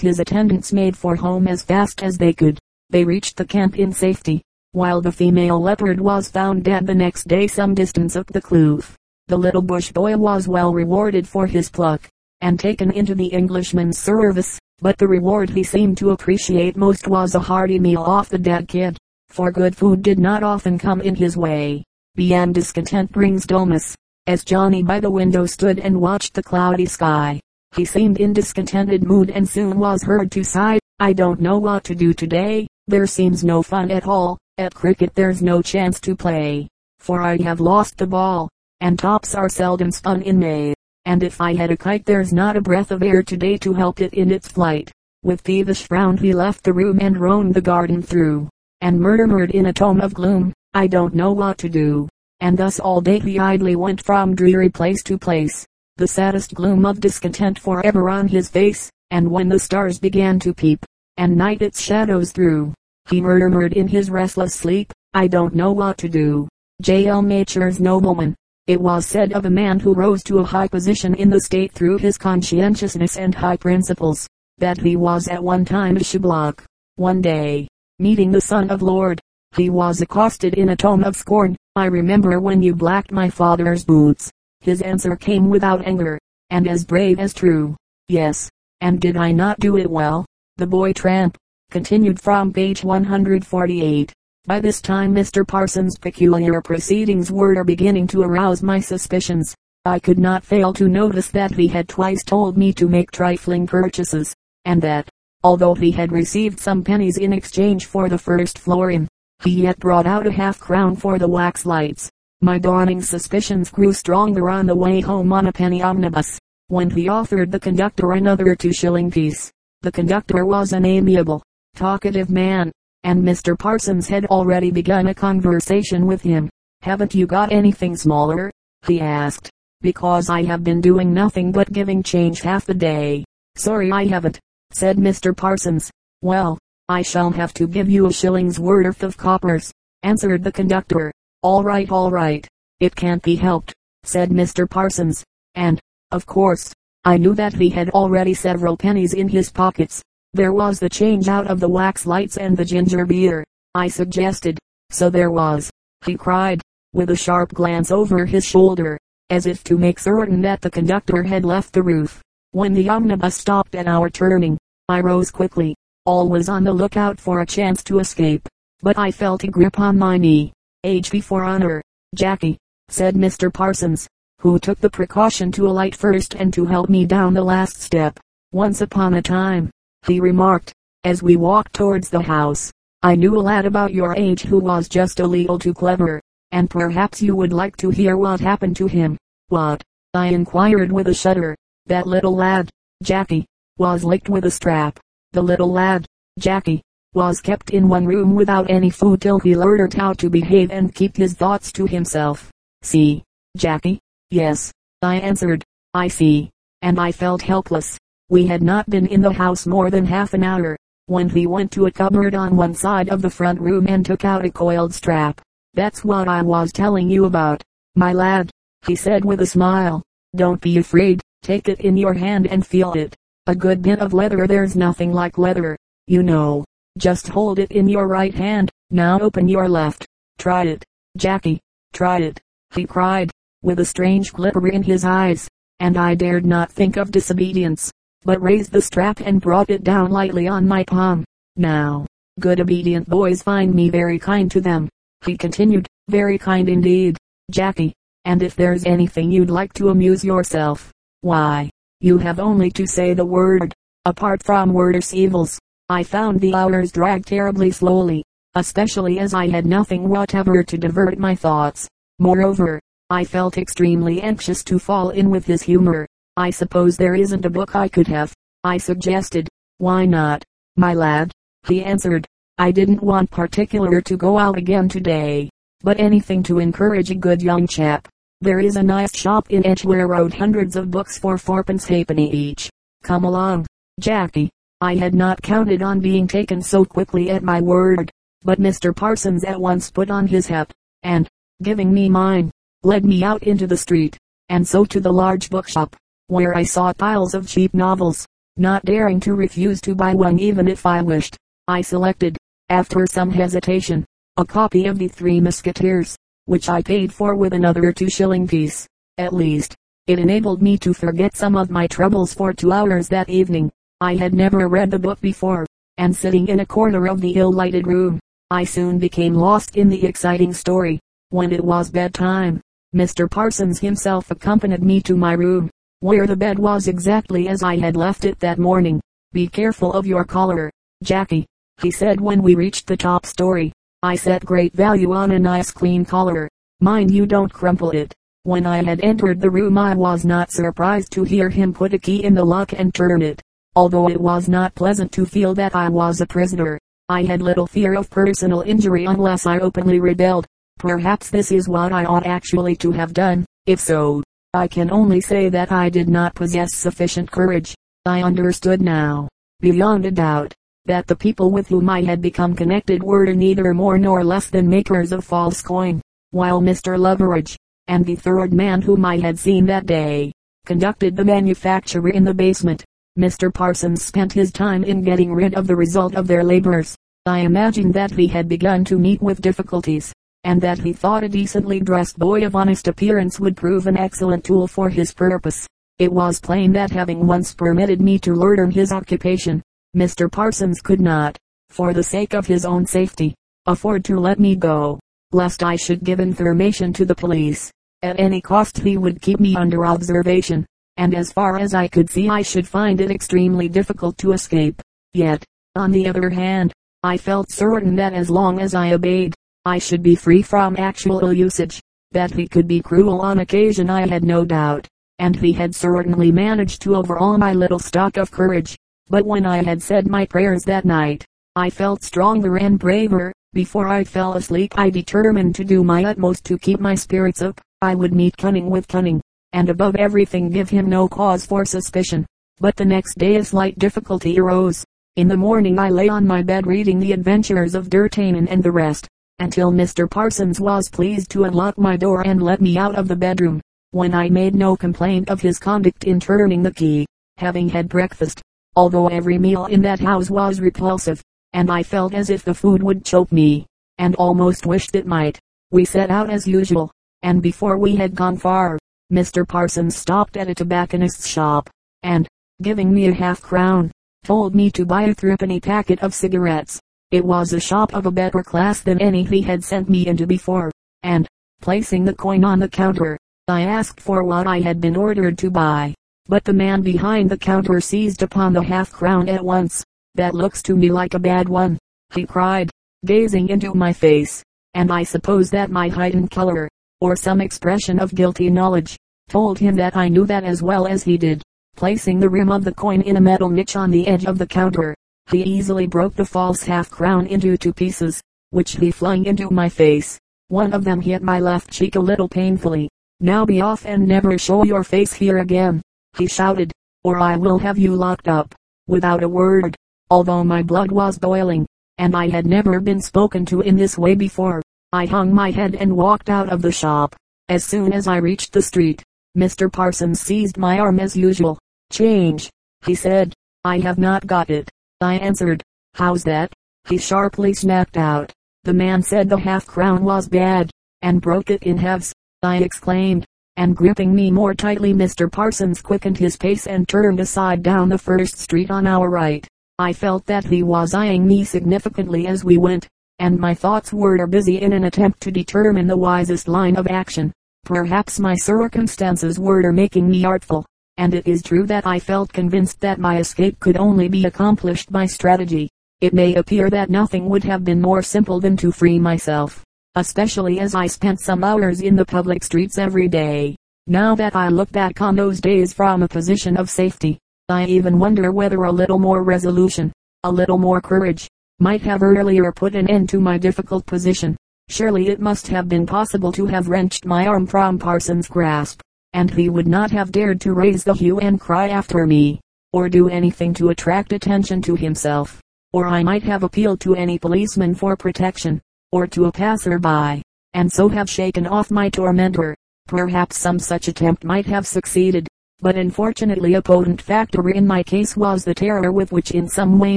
his 0.00 0.20
attendants 0.20 0.72
made 0.72 0.96
for 0.96 1.16
home 1.16 1.48
as 1.48 1.64
fast 1.64 2.02
as 2.02 2.16
they 2.16 2.32
could. 2.32 2.58
They 2.88 3.04
reached 3.04 3.36
the 3.36 3.44
camp 3.44 3.78
in 3.78 3.92
safety, 3.92 4.40
while 4.72 5.00
the 5.00 5.10
female 5.10 5.60
leopard 5.60 6.00
was 6.00 6.28
found 6.28 6.62
dead 6.62 6.86
the 6.86 6.94
next 6.94 7.26
day 7.26 7.48
some 7.48 7.74
distance 7.74 8.14
up 8.14 8.26
the 8.28 8.40
kloof. 8.40 8.94
The 9.26 9.36
little 9.36 9.62
bush 9.62 9.90
boy 9.90 10.16
was 10.16 10.46
well 10.46 10.72
rewarded 10.72 11.26
for 11.26 11.46
his 11.46 11.68
pluck, 11.68 12.08
and 12.40 12.58
taken 12.58 12.92
into 12.92 13.16
the 13.16 13.26
Englishman's 13.26 13.98
service, 13.98 14.58
but 14.80 14.96
the 14.96 15.08
reward 15.08 15.50
he 15.50 15.64
seemed 15.64 15.98
to 15.98 16.10
appreciate 16.10 16.76
most 16.76 17.08
was 17.08 17.34
a 17.34 17.40
hearty 17.40 17.78
meal 17.78 18.02
off 18.02 18.28
the 18.28 18.38
dead 18.38 18.68
kid, 18.68 18.96
for 19.28 19.50
good 19.50 19.76
food 19.76 20.02
did 20.02 20.18
not 20.18 20.42
often 20.42 20.78
come 20.78 21.00
in 21.00 21.16
his 21.16 21.36
way. 21.36 21.82
Beyond 22.14 22.54
discontent 22.54 23.10
brings 23.10 23.46
dullness. 23.46 23.96
As 24.26 24.44
Johnny 24.44 24.82
by 24.82 25.00
the 25.00 25.10
window 25.10 25.46
stood 25.46 25.80
and 25.80 26.00
watched 26.00 26.34
the 26.34 26.42
cloudy 26.42 26.86
sky, 26.86 27.40
he 27.74 27.84
seemed 27.84 28.20
in 28.20 28.32
discontented 28.32 29.02
mood 29.02 29.30
and 29.30 29.48
soon 29.48 29.78
was 29.78 30.02
heard 30.02 30.30
to 30.32 30.44
sigh, 30.44 30.78
I 30.98 31.12
don't 31.12 31.40
know 31.40 31.58
what 31.58 31.84
to 31.84 31.94
do 31.94 32.12
today, 32.12 32.66
there 32.86 33.06
seems 33.06 33.44
no 33.44 33.62
fun 33.62 33.90
at 33.90 34.06
all, 34.06 34.38
at 34.60 34.74
cricket 34.74 35.14
there's 35.14 35.42
no 35.42 35.62
chance 35.62 35.98
to 36.00 36.14
play, 36.14 36.68
for 36.98 37.22
I 37.22 37.38
have 37.38 37.60
lost 37.60 37.96
the 37.96 38.06
ball, 38.06 38.50
and 38.80 38.98
tops 38.98 39.34
are 39.34 39.48
seldom 39.48 39.90
spun 39.90 40.20
in 40.20 40.38
May, 40.38 40.74
and 41.06 41.22
if 41.22 41.40
I 41.40 41.54
had 41.54 41.70
a 41.70 41.76
kite 41.76 42.04
there's 42.04 42.32
not 42.32 42.58
a 42.58 42.60
breath 42.60 42.90
of 42.90 43.02
air 43.02 43.22
today 43.22 43.56
to 43.56 43.72
help 43.72 44.02
it 44.02 44.12
in 44.12 44.30
its 44.30 44.48
flight. 44.48 44.92
With 45.22 45.42
thievish 45.42 45.86
frown 45.86 46.18
he 46.18 46.34
left 46.34 46.62
the 46.62 46.74
room 46.74 46.98
and 47.00 47.16
roamed 47.16 47.54
the 47.54 47.62
garden 47.62 48.02
through, 48.02 48.50
and 48.82 49.00
murmured 49.00 49.52
in 49.52 49.66
a 49.66 49.72
tone 49.72 50.00
of 50.00 50.12
gloom, 50.12 50.52
I 50.74 50.86
don't 50.86 51.14
know 51.14 51.32
what 51.32 51.56
to 51.58 51.70
do. 51.70 52.08
And 52.40 52.56
thus 52.56 52.78
all 52.78 53.00
day 53.00 53.18
he 53.18 53.38
idly 53.38 53.76
went 53.76 54.02
from 54.02 54.34
dreary 54.34 54.68
place 54.68 55.02
to 55.04 55.18
place, 55.18 55.66
the 55.96 56.08
saddest 56.08 56.54
gloom 56.54 56.84
of 56.84 57.00
discontent 57.00 57.58
forever 57.58 58.10
on 58.10 58.28
his 58.28 58.50
face, 58.50 58.90
and 59.10 59.30
when 59.30 59.48
the 59.48 59.58
stars 59.58 59.98
began 59.98 60.38
to 60.40 60.52
peep, 60.52 60.84
and 61.16 61.36
night 61.36 61.62
its 61.62 61.80
shadows 61.80 62.32
threw, 62.32 62.72
he 63.08 63.20
murmured 63.20 63.72
in 63.72 63.88
his 63.88 64.10
restless 64.10 64.54
sleep, 64.54 64.92
I 65.14 65.26
don't 65.26 65.54
know 65.54 65.72
what 65.72 65.98
to 65.98 66.08
do. 66.08 66.48
J. 66.80 67.06
L. 67.06 67.22
Nature's 67.22 67.80
nobleman. 67.80 68.34
It 68.66 68.80
was 68.80 69.06
said 69.06 69.32
of 69.32 69.44
a 69.44 69.50
man 69.50 69.80
who 69.80 69.94
rose 69.94 70.22
to 70.24 70.38
a 70.38 70.44
high 70.44 70.68
position 70.68 71.14
in 71.14 71.30
the 71.30 71.40
state 71.40 71.72
through 71.72 71.98
his 71.98 72.16
conscientiousness 72.16 73.16
and 73.16 73.34
high 73.34 73.56
principles, 73.56 74.28
that 74.58 74.78
he 74.78 74.96
was 74.96 75.26
at 75.28 75.42
one 75.42 75.64
time 75.64 75.96
a 75.96 76.00
shiblock. 76.00 76.62
One 76.96 77.20
day, 77.20 77.66
meeting 77.98 78.30
the 78.30 78.40
son 78.40 78.70
of 78.70 78.82
Lord, 78.82 79.20
he 79.56 79.70
was 79.70 80.00
accosted 80.00 80.54
in 80.54 80.68
a 80.68 80.76
tone 80.76 81.02
of 81.02 81.16
scorn, 81.16 81.56
I 81.74 81.86
remember 81.86 82.38
when 82.38 82.62
you 82.62 82.74
blacked 82.74 83.10
my 83.10 83.28
father's 83.28 83.84
boots. 83.84 84.30
His 84.60 84.82
answer 84.82 85.16
came 85.16 85.48
without 85.48 85.84
anger, 85.86 86.18
and 86.50 86.68
as 86.68 86.84
brave 86.84 87.18
as 87.18 87.34
true. 87.34 87.76
Yes, 88.08 88.48
and 88.80 89.00
did 89.00 89.16
I 89.16 89.32
not 89.32 89.58
do 89.58 89.76
it 89.76 89.90
well? 89.90 90.24
The 90.58 90.66
boy 90.66 90.92
tramp, 90.92 91.36
continued 91.70 92.20
from 92.20 92.52
page 92.52 92.82
148. 92.82 94.12
By 94.46 94.58
this 94.58 94.80
time 94.80 95.14
Mr. 95.14 95.46
Parsons' 95.46 95.96
peculiar 95.96 96.60
proceedings 96.60 97.30
were 97.30 97.62
beginning 97.62 98.08
to 98.08 98.22
arouse 98.22 98.62
my 98.62 98.80
suspicions. 98.80 99.54
I 99.84 99.98
could 99.98 100.18
not 100.18 100.44
fail 100.44 100.72
to 100.74 100.88
notice 100.88 101.28
that 101.28 101.52
he 101.52 101.68
had 101.68 101.88
twice 101.88 102.24
told 102.24 102.58
me 102.58 102.72
to 102.72 102.88
make 102.88 103.12
trifling 103.12 103.66
purchases, 103.66 104.34
and 104.64 104.82
that, 104.82 105.08
although 105.44 105.74
he 105.74 105.92
had 105.92 106.10
received 106.10 106.58
some 106.58 106.82
pennies 106.82 107.16
in 107.16 107.32
exchange 107.32 107.86
for 107.86 108.08
the 108.08 108.18
first 108.18 108.58
florin, 108.58 109.06
he 109.44 109.62
yet 109.62 109.78
brought 109.78 110.06
out 110.06 110.26
a 110.26 110.32
half 110.32 110.58
crown 110.58 110.96
for 110.96 111.18
the 111.18 111.28
wax 111.28 111.64
lights. 111.64 112.10
My 112.40 112.58
dawning 112.58 113.00
suspicions 113.00 113.70
grew 113.70 113.92
stronger 113.92 114.50
on 114.50 114.66
the 114.66 114.74
way 114.74 115.00
home 115.00 115.32
on 115.32 115.46
a 115.46 115.52
penny 115.52 115.82
omnibus, 115.82 116.38
when 116.68 116.90
he 116.90 117.08
offered 117.08 117.52
the 117.52 117.60
conductor 117.60 118.12
another 118.12 118.56
two 118.56 118.72
shilling 118.72 119.10
piece. 119.10 119.52
The 119.82 119.92
conductor 119.92 120.44
was 120.44 120.72
an 120.72 120.84
amiable, 120.84 121.42
talkative 121.74 122.30
man, 122.30 122.70
and 123.04 123.22
Mr. 123.22 123.58
Parsons 123.58 124.08
had 124.08 124.26
already 124.26 124.70
begun 124.70 125.08
a 125.08 125.14
conversation 125.14 126.06
with 126.06 126.22
him. 126.22 126.50
Haven't 126.82 127.14
you 127.14 127.26
got 127.26 127.52
anything 127.52 127.96
smaller? 127.96 128.50
he 128.86 129.00
asked. 129.00 129.50
Because 129.80 130.28
I 130.28 130.42
have 130.44 130.62
been 130.62 130.80
doing 130.80 131.14
nothing 131.14 131.52
but 131.52 131.72
giving 131.72 132.02
change 132.02 132.40
half 132.40 132.66
the 132.66 132.74
day. 132.74 133.24
Sorry 133.56 133.90
I 133.90 134.06
haven't, 134.06 134.38
said 134.72 134.98
Mr. 134.98 135.36
Parsons. 135.36 135.90
Well, 136.22 136.58
I 136.88 137.02
shall 137.02 137.30
have 137.30 137.54
to 137.54 137.66
give 137.66 137.88
you 137.88 138.06
a 138.06 138.12
shilling's 138.12 138.58
worth 138.58 139.02
of 139.02 139.16
coppers, 139.16 139.72
answered 140.02 140.44
the 140.44 140.52
conductor. 140.52 141.12
All 141.42 141.62
right, 141.62 141.90
all 141.90 142.10
right. 142.10 142.46
It 142.80 142.94
can't 142.94 143.22
be 143.22 143.36
helped, 143.36 143.72
said 144.04 144.30
Mr. 144.30 144.68
Parsons. 144.68 145.24
And, 145.54 145.80
of 146.10 146.26
course, 146.26 146.72
I 147.04 147.16
knew 147.16 147.34
that 147.34 147.54
he 147.54 147.70
had 147.70 147.90
already 147.90 148.34
several 148.34 148.76
pennies 148.76 149.14
in 149.14 149.28
his 149.28 149.50
pockets. 149.50 150.02
There 150.32 150.52
was 150.52 150.78
the 150.78 150.88
change 150.88 151.26
out 151.28 151.48
of 151.48 151.58
the 151.58 151.68
wax 151.68 152.06
lights 152.06 152.36
and 152.36 152.56
the 152.56 152.64
ginger 152.64 153.04
beer. 153.04 153.44
I 153.74 153.88
suggested. 153.88 154.58
So 154.90 155.10
there 155.10 155.30
was. 155.30 155.70
He 156.06 156.16
cried, 156.16 156.62
with 156.92 157.10
a 157.10 157.16
sharp 157.16 157.52
glance 157.52 157.90
over 157.90 158.26
his 158.26 158.44
shoulder, 158.44 158.98
as 159.28 159.46
if 159.46 159.64
to 159.64 159.78
make 159.78 159.98
certain 159.98 160.40
that 160.42 160.60
the 160.60 160.70
conductor 160.70 161.22
had 161.22 161.44
left 161.44 161.72
the 161.72 161.82
roof. 161.82 162.22
When 162.52 162.74
the 162.74 162.88
omnibus 162.88 163.36
stopped 163.36 163.74
at 163.74 163.86
our 163.86 164.08
turning, 164.08 164.58
I 164.88 165.00
rose 165.00 165.30
quickly, 165.30 165.76
always 166.04 166.48
on 166.48 166.64
the 166.64 166.72
lookout 166.72 167.20
for 167.20 167.40
a 167.40 167.46
chance 167.46 167.82
to 167.84 167.98
escape. 167.98 168.48
But 168.82 168.98
I 168.98 169.10
felt 169.10 169.44
a 169.44 169.48
grip 169.48 169.78
on 169.78 169.98
my 169.98 170.16
knee. 170.16 170.52
Age 170.84 171.10
before 171.10 171.44
honor, 171.44 171.82
Jackie, 172.14 172.56
said 172.88 173.14
Mr. 173.14 173.52
Parsons, 173.52 174.08
who 174.40 174.58
took 174.58 174.80
the 174.80 174.90
precaution 174.90 175.52
to 175.52 175.68
alight 175.68 175.94
first 175.94 176.34
and 176.34 176.52
to 176.54 176.64
help 176.64 176.88
me 176.88 177.04
down 177.04 177.34
the 177.34 177.44
last 177.44 177.80
step. 177.80 178.18
Once 178.52 178.80
upon 178.80 179.14
a 179.14 179.22
time, 179.22 179.70
he 180.06 180.20
remarked, 180.20 180.72
as 181.04 181.22
we 181.22 181.36
walked 181.36 181.72
towards 181.72 182.08
the 182.08 182.22
house, 182.22 182.70
I 183.02 183.14
knew 183.14 183.38
a 183.38 183.40
lad 183.40 183.64
about 183.64 183.94
your 183.94 184.14
age 184.14 184.42
who 184.42 184.58
was 184.58 184.88
just 184.88 185.20
a 185.20 185.26
little 185.26 185.58
too 185.58 185.72
clever, 185.72 186.20
and 186.52 186.68
perhaps 186.68 187.22
you 187.22 187.34
would 187.36 187.52
like 187.52 187.76
to 187.78 187.90
hear 187.90 188.16
what 188.16 188.40
happened 188.40 188.76
to 188.76 188.86
him. 188.86 189.16
What? 189.48 189.82
I 190.12 190.26
inquired 190.28 190.92
with 190.92 191.08
a 191.08 191.14
shudder. 191.14 191.56
That 191.86 192.06
little 192.06 192.34
lad, 192.34 192.68
Jackie, 193.02 193.46
was 193.78 194.04
licked 194.04 194.28
with 194.28 194.44
a 194.44 194.50
strap. 194.50 195.00
The 195.32 195.42
little 195.42 195.72
lad, 195.72 196.06
Jackie, 196.38 196.82
was 197.14 197.40
kept 197.40 197.70
in 197.70 197.88
one 197.88 198.04
room 198.04 198.34
without 198.34 198.70
any 198.70 198.90
food 198.90 199.20
till 199.20 199.38
he 199.38 199.56
learned 199.56 199.94
how 199.94 200.12
to 200.14 200.28
behave 200.28 200.70
and 200.70 200.94
keep 200.94 201.16
his 201.16 201.34
thoughts 201.34 201.72
to 201.72 201.86
himself. 201.86 202.50
See, 202.82 203.24
Jackie? 203.56 204.00
Yes, 204.30 204.72
I 205.02 205.16
answered. 205.16 205.64
I 205.94 206.08
see. 206.08 206.50
And 206.82 207.00
I 207.00 207.12
felt 207.12 207.42
helpless. 207.42 207.98
We 208.30 208.46
had 208.46 208.62
not 208.62 208.88
been 208.88 209.08
in 209.08 209.20
the 209.20 209.32
house 209.32 209.66
more 209.66 209.90
than 209.90 210.06
half 210.06 210.34
an 210.34 210.44
hour, 210.44 210.76
when 211.06 211.28
he 211.28 211.48
went 211.48 211.72
to 211.72 211.86
a 211.86 211.90
cupboard 211.90 212.32
on 212.32 212.56
one 212.56 212.74
side 212.74 213.08
of 213.08 213.22
the 213.22 213.28
front 213.28 213.60
room 213.60 213.88
and 213.88 214.06
took 214.06 214.24
out 214.24 214.44
a 214.44 214.50
coiled 214.52 214.94
strap. 214.94 215.40
That's 215.74 216.04
what 216.04 216.28
I 216.28 216.40
was 216.40 216.70
telling 216.70 217.10
you 217.10 217.24
about, 217.24 217.60
my 217.96 218.12
lad, 218.12 218.48
he 218.86 218.94
said 218.94 219.24
with 219.24 219.40
a 219.40 219.46
smile. 219.46 220.04
Don't 220.36 220.60
be 220.60 220.78
afraid, 220.78 221.20
take 221.42 221.68
it 221.68 221.80
in 221.80 221.96
your 221.96 222.14
hand 222.14 222.46
and 222.46 222.64
feel 222.64 222.92
it. 222.92 223.16
A 223.48 223.54
good 223.56 223.82
bit 223.82 223.98
of 223.98 224.14
leather 224.14 224.46
there's 224.46 224.76
nothing 224.76 225.12
like 225.12 225.36
leather, 225.36 225.76
you 226.06 226.22
know. 226.22 226.64
Just 226.98 227.26
hold 227.26 227.58
it 227.58 227.72
in 227.72 227.88
your 227.88 228.06
right 228.06 228.34
hand. 228.34 228.70
Now 228.90 229.18
open 229.18 229.48
your 229.48 229.68
left. 229.68 230.06
Try 230.38 230.66
it, 230.66 230.84
Jackie. 231.16 231.58
Try 231.92 232.18
it, 232.18 232.40
he 232.76 232.86
cried, 232.86 233.32
with 233.62 233.80
a 233.80 233.84
strange 233.84 234.32
glitter 234.32 234.68
in 234.68 234.84
his 234.84 235.04
eyes. 235.04 235.48
And 235.80 235.96
I 235.96 236.14
dared 236.14 236.46
not 236.46 236.70
think 236.70 236.96
of 236.96 237.10
disobedience, 237.10 237.90
but 238.22 238.42
raised 238.42 238.72
the 238.72 238.80
strap 238.80 239.20
and 239.20 239.40
brought 239.40 239.70
it 239.70 239.84
down 239.84 240.10
lightly 240.10 240.46
on 240.46 240.68
my 240.68 240.84
palm. 240.84 241.24
Now, 241.56 242.06
good 242.38 242.60
obedient 242.60 243.08
boys 243.08 243.42
find 243.42 243.74
me 243.74 243.90
very 243.90 244.18
kind 244.18 244.50
to 244.50 244.60
them. 244.60 244.88
He 245.24 245.36
continued, 245.36 245.86
very 246.08 246.38
kind 246.38 246.68
indeed, 246.68 247.16
Jackie. 247.50 247.94
And 248.24 248.42
if 248.42 248.54
there's 248.54 248.84
anything 248.84 249.30
you'd 249.30 249.50
like 249.50 249.72
to 249.74 249.88
amuse 249.88 250.24
yourself, 250.24 250.92
why, 251.22 251.70
you 252.00 252.18
have 252.18 252.38
only 252.38 252.70
to 252.72 252.86
say 252.86 253.14
the 253.14 253.24
word. 253.24 253.74
Apart 254.04 254.42
from 254.42 254.72
worse 254.72 255.12
evils, 255.12 255.58
I 255.88 256.02
found 256.02 256.40
the 256.40 256.54
hours 256.54 256.92
drag 256.92 257.26
terribly 257.26 257.70
slowly, 257.70 258.24
especially 258.54 259.18
as 259.18 259.34
I 259.34 259.48
had 259.48 259.66
nothing 259.66 260.08
whatever 260.08 260.62
to 260.62 260.78
divert 260.78 261.18
my 261.18 261.34
thoughts. 261.34 261.88
Moreover, 262.18 262.80
I 263.10 263.24
felt 263.24 263.58
extremely 263.58 264.22
anxious 264.22 264.62
to 264.64 264.78
fall 264.78 265.10
in 265.10 265.30
with 265.30 265.46
his 265.46 265.62
humor. 265.62 266.06
I 266.36 266.50
suppose 266.50 266.96
there 266.96 267.14
isn't 267.14 267.44
a 267.44 267.50
book 267.50 267.74
I 267.74 267.88
could 267.88 268.06
have, 268.06 268.32
I 268.64 268.78
suggested. 268.78 269.48
Why 269.78 270.06
not, 270.06 270.44
my 270.76 270.94
lad? 270.94 271.32
He 271.66 271.82
answered. 271.82 272.26
I 272.58 272.70
didn't 272.70 273.02
want 273.02 273.30
particular 273.30 274.00
to 274.02 274.16
go 274.16 274.38
out 274.38 274.58
again 274.58 274.88
today, 274.88 275.50
but 275.82 275.98
anything 275.98 276.42
to 276.44 276.58
encourage 276.58 277.10
a 277.10 277.14
good 277.14 277.42
young 277.42 277.66
chap. 277.66 278.06
There 278.42 278.60
is 278.60 278.76
a 278.76 278.82
nice 278.82 279.16
shop 279.16 279.50
in 279.50 279.66
Edgware 279.66 280.08
Road 280.08 280.34
hundreds 280.34 280.76
of 280.76 280.90
books 280.90 281.18
for 281.18 281.36
fourpence 281.36 281.86
halfpenny 281.86 282.30
each. 282.30 282.70
Come 283.02 283.24
along, 283.24 283.66
Jackie. 283.98 284.50
I 284.80 284.96
had 284.96 285.14
not 285.14 285.42
counted 285.42 285.82
on 285.82 286.00
being 286.00 286.26
taken 286.26 286.62
so 286.62 286.84
quickly 286.84 287.30
at 287.30 287.42
my 287.42 287.60
word, 287.60 288.10
but 288.42 288.60
Mr. 288.60 288.96
Parsons 288.96 289.44
at 289.44 289.60
once 289.60 289.90
put 289.90 290.10
on 290.10 290.26
his 290.26 290.46
hat, 290.46 290.72
and, 291.02 291.28
giving 291.62 291.92
me 291.92 292.08
mine, 292.08 292.50
led 292.82 293.04
me 293.04 293.22
out 293.22 293.42
into 293.42 293.66
the 293.66 293.76
street, 293.76 294.16
and 294.48 294.66
so 294.66 294.86
to 294.86 295.00
the 295.00 295.12
large 295.12 295.50
bookshop, 295.50 295.94
where 296.30 296.56
I 296.56 296.62
saw 296.62 296.92
piles 296.92 297.34
of 297.34 297.48
cheap 297.48 297.74
novels, 297.74 298.24
not 298.56 298.84
daring 298.84 299.18
to 299.20 299.34
refuse 299.34 299.80
to 299.80 299.94
buy 299.94 300.14
one 300.14 300.38
even 300.38 300.68
if 300.68 300.86
I 300.86 301.02
wished. 301.02 301.36
I 301.66 301.80
selected, 301.80 302.36
after 302.68 303.06
some 303.06 303.30
hesitation, 303.30 304.04
a 304.36 304.44
copy 304.44 304.86
of 304.86 304.98
the 304.98 305.08
Three 305.08 305.40
Musketeers, 305.40 306.16
which 306.44 306.68
I 306.68 306.82
paid 306.82 307.12
for 307.12 307.34
with 307.34 307.52
another 307.52 307.92
two 307.92 308.08
shilling 308.08 308.46
piece. 308.46 308.86
At 309.18 309.32
least, 309.32 309.74
it 310.06 310.20
enabled 310.20 310.62
me 310.62 310.78
to 310.78 310.94
forget 310.94 311.36
some 311.36 311.56
of 311.56 311.68
my 311.68 311.88
troubles 311.88 312.32
for 312.32 312.52
two 312.52 312.70
hours 312.70 313.08
that 313.08 313.28
evening. 313.28 313.70
I 314.00 314.14
had 314.14 314.32
never 314.32 314.68
read 314.68 314.90
the 314.90 314.98
book 314.98 315.20
before, 315.20 315.66
and 315.98 316.14
sitting 316.14 316.46
in 316.46 316.60
a 316.60 316.66
corner 316.66 317.08
of 317.08 317.20
the 317.20 317.32
ill-lighted 317.32 317.86
room, 317.88 318.20
I 318.50 318.64
soon 318.64 318.98
became 318.98 319.34
lost 319.34 319.76
in 319.76 319.88
the 319.88 320.06
exciting 320.06 320.52
story. 320.52 321.00
When 321.30 321.52
it 321.52 321.64
was 321.64 321.90
bedtime, 321.90 322.60
Mr. 322.94 323.30
Parsons 323.30 323.80
himself 323.80 324.30
accompanied 324.30 324.82
me 324.82 325.00
to 325.02 325.16
my 325.16 325.32
room, 325.32 325.70
where 326.00 326.26
the 326.26 326.34
bed 326.34 326.58
was 326.58 326.88
exactly 326.88 327.46
as 327.48 327.62
I 327.62 327.76
had 327.76 327.94
left 327.94 328.24
it 328.24 328.40
that 328.40 328.58
morning. 328.58 329.00
Be 329.32 329.46
careful 329.46 329.92
of 329.92 330.06
your 330.06 330.24
collar, 330.24 330.70
Jackie, 331.02 331.46
he 331.82 331.90
said 331.90 332.20
when 332.20 332.42
we 332.42 332.54
reached 332.54 332.86
the 332.86 332.96
top 332.96 333.26
story. 333.26 333.72
I 334.02 334.16
set 334.16 334.44
great 334.44 334.72
value 334.72 335.12
on 335.12 335.30
a 335.30 335.38
nice 335.38 335.70
clean 335.70 336.06
collar. 336.06 336.48
Mind 336.80 337.10
you 337.10 337.26
don't 337.26 337.52
crumple 337.52 337.90
it. 337.90 338.14
When 338.44 338.64
I 338.64 338.82
had 338.82 339.02
entered 339.02 339.40
the 339.40 339.50
room 339.50 339.76
I 339.76 339.94
was 339.94 340.24
not 340.24 340.50
surprised 340.50 341.12
to 341.12 341.24
hear 341.24 341.50
him 341.50 341.74
put 341.74 341.92
a 341.92 341.98
key 341.98 342.24
in 342.24 342.32
the 342.32 342.44
lock 342.44 342.72
and 342.72 342.94
turn 342.94 343.20
it. 343.20 343.42
Although 343.76 344.08
it 344.08 344.20
was 344.20 344.48
not 344.48 344.74
pleasant 344.74 345.12
to 345.12 345.26
feel 345.26 345.52
that 345.54 345.76
I 345.76 345.90
was 345.90 346.22
a 346.22 346.26
prisoner, 346.26 346.78
I 347.10 347.24
had 347.24 347.42
little 347.42 347.66
fear 347.66 347.94
of 347.94 348.08
personal 348.08 348.62
injury 348.62 349.04
unless 349.04 349.44
I 349.44 349.58
openly 349.58 350.00
rebelled. 350.00 350.46
Perhaps 350.78 351.28
this 351.28 351.52
is 351.52 351.68
what 351.68 351.92
I 351.92 352.06
ought 352.06 352.24
actually 352.24 352.76
to 352.76 352.90
have 352.92 353.12
done. 353.12 353.44
If 353.66 353.80
so, 353.80 354.22
I 354.52 354.66
can 354.66 354.90
only 354.90 355.20
say 355.20 355.48
that 355.48 355.70
I 355.70 355.88
did 355.88 356.08
not 356.08 356.34
possess 356.34 356.74
sufficient 356.74 357.30
courage. 357.30 357.72
I 358.04 358.24
understood 358.24 358.82
now, 358.82 359.28
beyond 359.60 360.06
a 360.06 360.10
doubt, 360.10 360.52
that 360.86 361.06
the 361.06 361.14
people 361.14 361.52
with 361.52 361.68
whom 361.68 361.88
I 361.88 362.02
had 362.02 362.20
become 362.20 362.56
connected 362.56 363.00
were 363.00 363.26
neither 363.26 363.72
more 363.72 363.96
nor 363.96 364.24
less 364.24 364.50
than 364.50 364.68
makers 364.68 365.12
of 365.12 365.24
false 365.24 365.62
coin, 365.62 366.00
while 366.32 366.60
Mr. 366.60 366.98
Loveridge, 366.98 367.56
and 367.86 368.04
the 368.04 368.16
third 368.16 368.52
man 368.52 368.82
whom 368.82 369.04
I 369.04 369.18
had 369.18 369.38
seen 369.38 369.66
that 369.66 369.86
day, 369.86 370.32
conducted 370.66 371.14
the 371.14 371.24
manufacture 371.24 372.08
in 372.08 372.24
the 372.24 372.34
basement. 372.34 372.84
Mr. 373.16 373.54
Parsons 373.54 374.04
spent 374.04 374.32
his 374.32 374.50
time 374.50 374.82
in 374.82 375.02
getting 375.02 375.32
rid 375.32 375.54
of 375.54 375.68
the 375.68 375.76
result 375.76 376.16
of 376.16 376.26
their 376.26 376.42
labors. 376.42 376.96
I 377.24 377.40
imagined 377.40 377.94
that 377.94 378.10
he 378.10 378.26
had 378.26 378.48
begun 378.48 378.84
to 378.86 378.98
meet 378.98 379.22
with 379.22 379.42
difficulties, 379.42 380.12
and 380.44 380.60
that 380.60 380.78
he 380.78 380.92
thought 380.92 381.24
a 381.24 381.28
decently 381.28 381.80
dressed 381.80 382.18
boy 382.18 382.44
of 382.44 382.56
honest 382.56 382.88
appearance 382.88 383.38
would 383.38 383.56
prove 383.56 383.86
an 383.86 383.96
excellent 383.96 384.44
tool 384.44 384.66
for 384.66 384.88
his 384.88 385.12
purpose. 385.12 385.66
It 385.98 386.12
was 386.12 386.40
plain 386.40 386.72
that 386.72 386.90
having 386.90 387.26
once 387.26 387.54
permitted 387.54 388.00
me 388.00 388.18
to 388.20 388.34
learn 388.34 388.70
his 388.70 388.92
occupation, 388.92 389.62
Mr. 389.96 390.30
Parsons 390.30 390.80
could 390.80 391.00
not, 391.00 391.36
for 391.68 391.92
the 391.92 392.02
sake 392.02 392.34
of 392.34 392.46
his 392.46 392.64
own 392.64 392.86
safety, 392.86 393.34
afford 393.66 394.04
to 394.06 394.18
let 394.18 394.40
me 394.40 394.56
go, 394.56 394.98
lest 395.32 395.62
I 395.62 395.76
should 395.76 396.04
give 396.04 396.20
information 396.20 396.92
to 396.94 397.04
the 397.04 397.14
police. 397.14 397.70
At 398.02 398.18
any 398.18 398.40
cost 398.40 398.78
he 398.78 398.96
would 398.96 399.20
keep 399.20 399.40
me 399.40 399.56
under 399.56 399.84
observation, 399.84 400.64
and 400.96 401.14
as 401.14 401.32
far 401.32 401.58
as 401.58 401.74
I 401.74 401.86
could 401.86 402.08
see 402.08 402.28
I 402.28 402.42
should 402.42 402.66
find 402.66 403.00
it 403.00 403.10
extremely 403.10 403.68
difficult 403.68 404.16
to 404.18 404.32
escape. 404.32 404.80
Yet, 405.12 405.44
on 405.76 405.90
the 405.92 406.08
other 406.08 406.30
hand, 406.30 406.72
I 407.02 407.16
felt 407.16 407.50
certain 407.50 407.96
that 407.96 408.14
as 408.14 408.30
long 408.30 408.60
as 408.60 408.74
I 408.74 408.92
obeyed, 408.92 409.34
I 409.66 409.76
should 409.76 410.02
be 410.02 410.14
free 410.14 410.40
from 410.40 410.74
actual 410.78 411.34
usage. 411.34 411.82
That 412.12 412.30
he 412.30 412.48
could 412.48 412.66
be 412.66 412.80
cruel 412.80 413.20
on 413.20 413.40
occasion 413.40 413.90
I 413.90 414.06
had 414.06 414.24
no 414.24 414.42
doubt, 414.42 414.88
and 415.18 415.36
he 415.36 415.52
had 415.52 415.74
certainly 415.74 416.32
managed 416.32 416.80
to 416.82 416.96
overawe 416.96 417.36
my 417.36 417.52
little 417.52 417.78
stock 417.78 418.16
of 418.16 418.30
courage. 418.30 418.74
But 419.08 419.26
when 419.26 419.44
I 419.44 419.62
had 419.62 419.82
said 419.82 420.08
my 420.08 420.24
prayers 420.24 420.62
that 420.64 420.86
night, 420.86 421.26
I 421.56 421.68
felt 421.68 422.02
stronger 422.02 422.56
and 422.56 422.78
braver. 422.78 423.34
Before 423.52 423.86
I 423.86 424.02
fell 424.02 424.32
asleep 424.32 424.78
I 424.78 424.88
determined 424.88 425.54
to 425.56 425.64
do 425.64 425.84
my 425.84 426.04
utmost 426.04 426.46
to 426.46 426.56
keep 426.56 426.80
my 426.80 426.94
spirits 426.94 427.42
up. 427.42 427.60
I 427.82 427.94
would 427.94 428.14
meet 428.14 428.38
cunning 428.38 428.70
with 428.70 428.88
cunning, 428.88 429.20
and 429.52 429.68
above 429.68 429.94
everything 429.96 430.48
give 430.48 430.70
him 430.70 430.88
no 430.88 431.06
cause 431.06 431.44
for 431.44 431.66
suspicion. 431.66 432.24
But 432.60 432.76
the 432.76 432.86
next 432.86 433.18
day 433.18 433.36
a 433.36 433.44
slight 433.44 433.78
difficulty 433.78 434.40
arose. 434.40 434.86
In 435.16 435.28
the 435.28 435.36
morning 435.36 435.78
I 435.78 435.90
lay 435.90 436.08
on 436.08 436.26
my 436.26 436.40
bed 436.42 436.66
reading 436.66 436.98
the 436.98 437.12
adventures 437.12 437.74
of 437.74 437.90
D'Artagnan 437.90 438.48
and 438.48 438.62
the 438.62 438.72
rest, 438.72 439.06
until 439.40 439.72
Mr. 439.72 440.08
Parsons 440.08 440.60
was 440.60 440.88
pleased 440.88 441.30
to 441.30 441.44
unlock 441.44 441.76
my 441.78 441.96
door 441.96 442.26
and 442.26 442.42
let 442.42 442.60
me 442.60 442.78
out 442.78 442.94
of 442.94 443.08
the 443.08 443.16
bedroom, 443.16 443.60
when 443.90 444.14
I 444.14 444.28
made 444.28 444.54
no 444.54 444.76
complaint 444.76 445.30
of 445.30 445.40
his 445.40 445.58
conduct 445.58 446.04
in 446.04 446.20
turning 446.20 446.62
the 446.62 446.72
key, 446.72 447.06
having 447.38 447.68
had 447.68 447.88
breakfast, 447.88 448.42
although 448.76 449.08
every 449.08 449.38
meal 449.38 449.66
in 449.66 449.82
that 449.82 449.98
house 449.98 450.30
was 450.30 450.60
repulsive, 450.60 451.22
and 451.54 451.70
I 451.70 451.82
felt 451.82 452.14
as 452.14 452.30
if 452.30 452.44
the 452.44 452.54
food 452.54 452.82
would 452.82 453.04
choke 453.04 453.32
me, 453.32 453.66
and 453.98 454.14
almost 454.14 454.66
wished 454.66 454.94
it 454.94 455.06
might. 455.06 455.38
We 455.70 455.84
set 455.84 456.10
out 456.10 456.30
as 456.30 456.46
usual, 456.46 456.92
and 457.22 457.42
before 457.42 457.78
we 457.78 457.96
had 457.96 458.14
gone 458.14 458.36
far, 458.36 458.78
Mr. 459.12 459.48
Parsons 459.48 459.96
stopped 459.96 460.36
at 460.36 460.48
a 460.48 460.54
tobacconist's 460.54 461.26
shop, 461.26 461.68
and, 462.02 462.28
giving 462.62 462.92
me 462.92 463.08
a 463.08 463.14
half 463.14 463.40
crown, 463.40 463.90
told 464.22 464.54
me 464.54 464.70
to 464.70 464.84
buy 464.84 465.02
a 465.04 465.14
threepenny 465.14 465.60
packet 465.60 465.98
of 466.00 466.14
cigarettes. 466.14 466.78
It 467.10 467.24
was 467.24 467.52
a 467.52 467.58
shop 467.58 467.92
of 467.92 468.06
a 468.06 468.12
better 468.12 468.44
class 468.44 468.80
than 468.80 469.00
any 469.00 469.24
he 469.24 469.42
had 469.42 469.64
sent 469.64 469.88
me 469.88 470.06
into 470.06 470.28
before, 470.28 470.70
and, 471.02 471.26
placing 471.60 472.04
the 472.04 472.14
coin 472.14 472.44
on 472.44 472.60
the 472.60 472.68
counter, 472.68 473.18
I 473.48 473.62
asked 473.62 474.00
for 474.00 474.22
what 474.22 474.46
I 474.46 474.60
had 474.60 474.80
been 474.80 474.94
ordered 474.94 475.36
to 475.38 475.50
buy. 475.50 475.92
But 476.28 476.44
the 476.44 476.52
man 476.52 476.82
behind 476.82 477.28
the 477.28 477.36
counter 477.36 477.80
seized 477.80 478.22
upon 478.22 478.52
the 478.52 478.62
half 478.62 478.92
crown 478.92 479.28
at 479.28 479.44
once. 479.44 479.84
That 480.14 480.36
looks 480.36 480.62
to 480.62 480.76
me 480.76 480.92
like 480.92 481.14
a 481.14 481.18
bad 481.18 481.48
one, 481.48 481.78
he 482.14 482.24
cried, 482.24 482.70
gazing 483.04 483.48
into 483.48 483.74
my 483.74 483.92
face, 483.92 484.44
and 484.74 484.92
I 484.92 485.02
suppose 485.02 485.50
that 485.50 485.68
my 485.68 485.88
heightened 485.88 486.30
color, 486.30 486.68
or 487.00 487.16
some 487.16 487.40
expression 487.40 487.98
of 487.98 488.14
guilty 488.14 488.50
knowledge, 488.50 488.96
told 489.28 489.58
him 489.58 489.74
that 489.76 489.96
I 489.96 490.08
knew 490.08 490.26
that 490.26 490.44
as 490.44 490.62
well 490.62 490.86
as 490.86 491.02
he 491.02 491.18
did. 491.18 491.42
Placing 491.76 492.20
the 492.20 492.28
rim 492.28 492.52
of 492.52 492.62
the 492.62 492.74
coin 492.74 493.00
in 493.00 493.16
a 493.16 493.20
metal 493.20 493.50
niche 493.50 493.74
on 493.74 493.90
the 493.90 494.06
edge 494.06 494.26
of 494.26 494.38
the 494.38 494.46
counter, 494.46 494.94
he 495.30 495.42
easily 495.42 495.86
broke 495.86 496.14
the 496.14 496.24
false 496.24 496.62
half 496.62 496.90
crown 496.90 497.26
into 497.26 497.56
two 497.56 497.72
pieces, 497.72 498.20
which 498.50 498.76
he 498.76 498.90
flung 498.90 499.24
into 499.26 499.50
my 499.50 499.68
face. 499.68 500.18
One 500.48 500.72
of 500.72 500.84
them 500.84 501.00
hit 501.00 501.22
my 501.22 501.38
left 501.38 501.70
cheek 501.70 501.96
a 501.96 502.00
little 502.00 502.28
painfully. 502.28 502.88
Now 503.20 503.44
be 503.44 503.60
off 503.60 503.86
and 503.86 504.08
never 504.08 504.36
show 504.38 504.64
your 504.64 504.82
face 504.82 505.12
here 505.12 505.38
again, 505.38 505.82
he 506.16 506.26
shouted, 506.26 506.72
or 507.04 507.18
I 507.18 507.36
will 507.36 507.58
have 507.58 507.78
you 507.78 507.94
locked 507.94 508.28
up. 508.28 508.54
Without 508.88 509.22
a 509.22 509.28
word, 509.28 509.76
although 510.10 510.42
my 510.42 510.62
blood 510.62 510.90
was 510.90 511.18
boiling, 511.18 511.66
and 511.98 512.16
I 512.16 512.28
had 512.28 512.46
never 512.46 512.80
been 512.80 513.00
spoken 513.00 513.44
to 513.46 513.60
in 513.60 513.76
this 513.76 513.96
way 513.96 514.14
before, 514.14 514.62
I 514.92 515.06
hung 515.06 515.32
my 515.32 515.50
head 515.50 515.76
and 515.76 515.96
walked 515.96 516.28
out 516.28 516.48
of 516.48 516.62
the 516.62 516.72
shop. 516.72 517.14
As 517.48 517.64
soon 517.64 517.92
as 517.92 518.08
I 518.08 518.16
reached 518.16 518.52
the 518.52 518.62
street, 518.62 519.04
Mr. 519.36 519.72
Parsons 519.72 520.20
seized 520.20 520.56
my 520.56 520.80
arm 520.80 520.98
as 520.98 521.16
usual. 521.16 521.58
Change, 521.92 522.50
he 522.84 522.94
said. 522.94 523.34
I 523.64 523.78
have 523.78 523.98
not 523.98 524.26
got 524.26 524.50
it. 524.50 524.70
I 525.00 525.14
answered. 525.14 525.62
How's 525.94 526.24
that? 526.24 526.52
He 526.88 526.98
sharply 526.98 527.52
snapped 527.54 527.96
out. 527.96 528.32
The 528.64 528.74
man 528.74 529.02
said 529.02 529.28
the 529.28 529.38
half 529.38 529.66
crown 529.66 530.04
was 530.04 530.28
bad, 530.28 530.70
and 531.02 531.20
broke 531.20 531.50
it 531.50 531.62
in 531.62 531.78
halves. 531.78 532.12
I 532.42 532.58
exclaimed, 532.58 533.24
and 533.56 533.76
gripping 533.76 534.14
me 534.14 534.30
more 534.30 534.54
tightly 534.54 534.94
Mr. 534.94 535.30
Parsons 535.30 535.82
quickened 535.82 536.18
his 536.18 536.36
pace 536.36 536.66
and 536.66 536.88
turned 536.88 537.20
aside 537.20 537.62
down 537.62 537.88
the 537.88 537.98
first 537.98 538.38
street 538.38 538.70
on 538.70 538.86
our 538.86 539.08
right. 539.08 539.46
I 539.78 539.92
felt 539.92 540.26
that 540.26 540.44
he 540.44 540.62
was 540.62 540.94
eyeing 540.94 541.26
me 541.26 541.44
significantly 541.44 542.26
as 542.26 542.44
we 542.44 542.58
went 542.58 542.88
and 543.20 543.38
my 543.38 543.52
thoughts 543.52 543.92
were 543.92 544.26
busy 544.26 544.62
in 544.62 544.72
an 544.72 544.84
attempt 544.84 545.20
to 545.20 545.30
determine 545.30 545.86
the 545.86 545.96
wisest 545.96 546.48
line 546.48 546.74
of 546.76 546.88
action. 546.88 547.30
Perhaps 547.64 548.18
my 548.18 548.34
circumstances 548.34 549.38
were 549.38 549.70
making 549.72 550.08
me 550.08 550.24
artful, 550.24 550.64
and 550.96 551.14
it 551.14 551.26
is 551.26 551.42
true 551.42 551.66
that 551.66 551.86
I 551.86 551.98
felt 551.98 552.32
convinced 552.32 552.80
that 552.80 552.98
my 552.98 553.18
escape 553.18 553.58
could 553.60 553.76
only 553.76 554.08
be 554.08 554.26
accomplished 554.26 554.92
by 554.92 555.06
strategy. 555.06 555.70
It 556.00 556.14
may 556.14 556.34
appear 556.34 556.70
that 556.70 556.90
nothing 556.90 557.28
would 557.28 557.44
have 557.44 557.64
been 557.64 557.80
more 557.80 558.02
simple 558.02 558.40
than 558.40 558.56
to 558.58 558.72
free 558.72 558.98
myself, 558.98 559.64
especially 559.94 560.60
as 560.60 560.74
I 560.74 560.86
spent 560.86 561.20
some 561.20 561.44
hours 561.44 561.80
in 561.80 561.96
the 561.96 562.04
public 562.04 562.42
streets 562.42 562.78
every 562.78 563.08
day. 563.08 563.56
Now 563.86 564.14
that 564.14 564.36
I 564.36 564.48
look 564.48 564.70
back 564.72 565.00
on 565.00 565.16
those 565.16 565.40
days 565.40 565.72
from 565.72 566.02
a 566.02 566.08
position 566.08 566.56
of 566.56 566.70
safety, 566.70 567.18
I 567.48 567.66
even 567.66 567.98
wonder 567.98 568.30
whether 568.30 568.64
a 568.64 568.72
little 568.72 568.98
more 568.98 569.22
resolution, 569.22 569.92
a 570.22 570.30
little 570.30 570.58
more 570.58 570.80
courage, 570.80 571.28
might 571.58 571.82
have 571.82 572.02
earlier 572.02 572.52
put 572.52 572.74
an 572.74 572.88
end 572.88 573.08
to 573.08 573.20
my 573.20 573.36
difficult 573.36 573.84
position. 573.86 574.36
Surely 574.68 575.08
it 575.08 575.20
must 575.20 575.48
have 575.48 575.68
been 575.68 575.84
possible 575.84 576.30
to 576.32 576.46
have 576.46 576.68
wrenched 576.68 577.04
my 577.04 577.26
arm 577.26 577.46
from 577.46 577.78
Parsons' 577.78 578.28
grasp, 578.28 578.80
and 579.12 579.30
he 579.30 579.48
would 579.48 579.66
not 579.66 579.90
have 579.90 580.12
dared 580.12 580.40
to 580.40 580.52
raise 580.52 580.84
the 580.84 580.94
hue 580.94 581.18
and 581.20 581.40
cry 581.40 581.68
after 581.68 582.06
me, 582.06 582.40
or 582.72 582.88
do 582.88 583.08
anything 583.08 583.52
to 583.54 583.70
attract 583.70 584.12
attention 584.12 584.62
to 584.62 584.74
himself. 584.74 585.40
Or 585.72 585.86
I 585.86 586.02
might 586.02 586.22
have 586.24 586.42
appealed 586.42 586.80
to 586.80 586.94
any 586.94 587.18
policeman 587.18 587.74
for 587.74 587.96
protection, 587.96 588.60
or 588.92 589.06
to 589.08 589.26
a 589.26 589.32
passer-by, 589.32 590.22
and 590.54 590.70
so 590.70 590.88
have 590.88 591.08
shaken 591.08 591.46
off 591.46 591.70
my 591.70 591.88
tormentor. 591.88 592.56
Perhaps 592.86 593.36
some 593.36 593.58
such 593.58 593.88
attempt 593.88 594.24
might 594.24 594.46
have 594.46 594.66
succeeded, 594.66 595.28
but 595.60 595.76
unfortunately 595.76 596.54
a 596.54 596.62
potent 596.62 597.00
factor 597.00 597.50
in 597.50 597.66
my 597.66 597.82
case 597.82 598.16
was 598.16 598.44
the 598.44 598.54
terror 598.54 598.90
with 598.90 599.12
which 599.12 599.30
in 599.32 599.48
some 599.48 599.78
way 599.78 599.96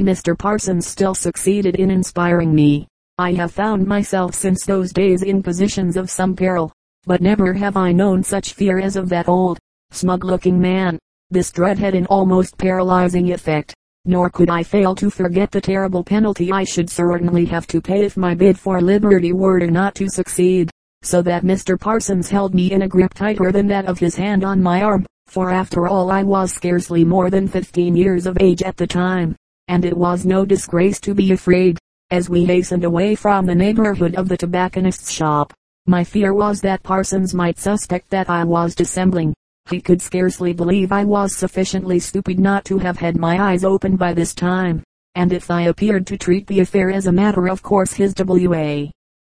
Mr. 0.00 0.38
Parsons 0.38 0.86
still 0.86 1.14
succeeded 1.14 1.76
in 1.76 1.90
inspiring 1.90 2.54
me. 2.54 2.86
I 3.18 3.32
have 3.32 3.52
found 3.52 3.86
myself 3.86 4.34
since 4.34 4.64
those 4.64 4.92
days 4.92 5.22
in 5.22 5.42
positions 5.42 5.96
of 5.96 6.10
some 6.10 6.36
peril, 6.36 6.72
but 7.06 7.20
never 7.20 7.52
have 7.52 7.76
I 7.76 7.92
known 7.92 8.22
such 8.22 8.54
fear 8.54 8.78
as 8.78 8.96
of 8.96 9.08
that 9.08 9.28
old, 9.28 9.58
smug 9.90 10.24
looking 10.24 10.60
man. 10.60 10.98
This 11.30 11.50
dread 11.50 11.78
had 11.78 11.94
an 11.94 12.06
almost 12.06 12.58
paralyzing 12.58 13.32
effect, 13.32 13.74
nor 14.04 14.30
could 14.30 14.50
I 14.50 14.62
fail 14.62 14.94
to 14.96 15.10
forget 15.10 15.50
the 15.50 15.60
terrible 15.60 16.04
penalty 16.04 16.52
I 16.52 16.64
should 16.64 16.90
certainly 16.90 17.44
have 17.46 17.66
to 17.68 17.80
pay 17.80 18.04
if 18.04 18.16
my 18.16 18.34
bid 18.34 18.58
for 18.58 18.80
liberty 18.80 19.32
were 19.32 19.60
not 19.60 19.94
to 19.96 20.08
succeed, 20.08 20.70
so 21.02 21.22
that 21.22 21.42
Mr. 21.42 21.78
Parsons 21.78 22.30
held 22.30 22.54
me 22.54 22.72
in 22.72 22.82
a 22.82 22.88
grip 22.88 23.14
tighter 23.14 23.52
than 23.52 23.66
that 23.68 23.86
of 23.86 23.98
his 23.98 24.16
hand 24.16 24.44
on 24.44 24.62
my 24.62 24.82
arm 24.82 25.06
for 25.26 25.50
after 25.50 25.88
all 25.88 26.10
I 26.10 26.22
was 26.22 26.52
scarcely 26.52 27.04
more 27.04 27.30
than 27.30 27.48
fifteen 27.48 27.96
years 27.96 28.26
of 28.26 28.38
age 28.40 28.62
at 28.62 28.76
the 28.76 28.86
time, 28.86 29.34
and 29.68 29.84
it 29.84 29.96
was 29.96 30.24
no 30.24 30.44
disgrace 30.44 31.00
to 31.00 31.14
be 31.14 31.32
afraid. 31.32 31.78
As 32.10 32.28
we 32.28 32.44
hastened 32.44 32.84
away 32.84 33.14
from 33.14 33.46
the 33.46 33.54
neighborhood 33.54 34.14
of 34.14 34.28
the 34.28 34.36
tobacconist's 34.36 35.10
shop, 35.10 35.52
my 35.86 36.02
fear 36.02 36.32
was 36.32 36.62
that 36.62 36.82
Parsons 36.82 37.34
might 37.34 37.58
suspect 37.58 38.08
that 38.08 38.30
I 38.30 38.42
was 38.42 38.74
dissembling. 38.74 39.34
He 39.68 39.80
could 39.80 40.00
scarcely 40.00 40.54
believe 40.54 40.92
I 40.92 41.04
was 41.04 41.36
sufficiently 41.36 41.98
stupid 41.98 42.38
not 42.38 42.64
to 42.66 42.78
have 42.78 42.96
had 42.96 43.18
my 43.18 43.38
eyes 43.38 43.64
opened 43.64 43.98
by 43.98 44.14
this 44.14 44.34
time, 44.34 44.82
and 45.14 45.32
if 45.32 45.50
I 45.50 45.62
appeared 45.62 46.06
to 46.06 46.16
treat 46.16 46.46
the 46.46 46.60
affair 46.60 46.90
as 46.90 47.06
a 47.06 47.12
matter 47.12 47.48
of 47.48 47.62
course 47.62 47.92
his 47.92 48.14
W.A. 48.14 48.90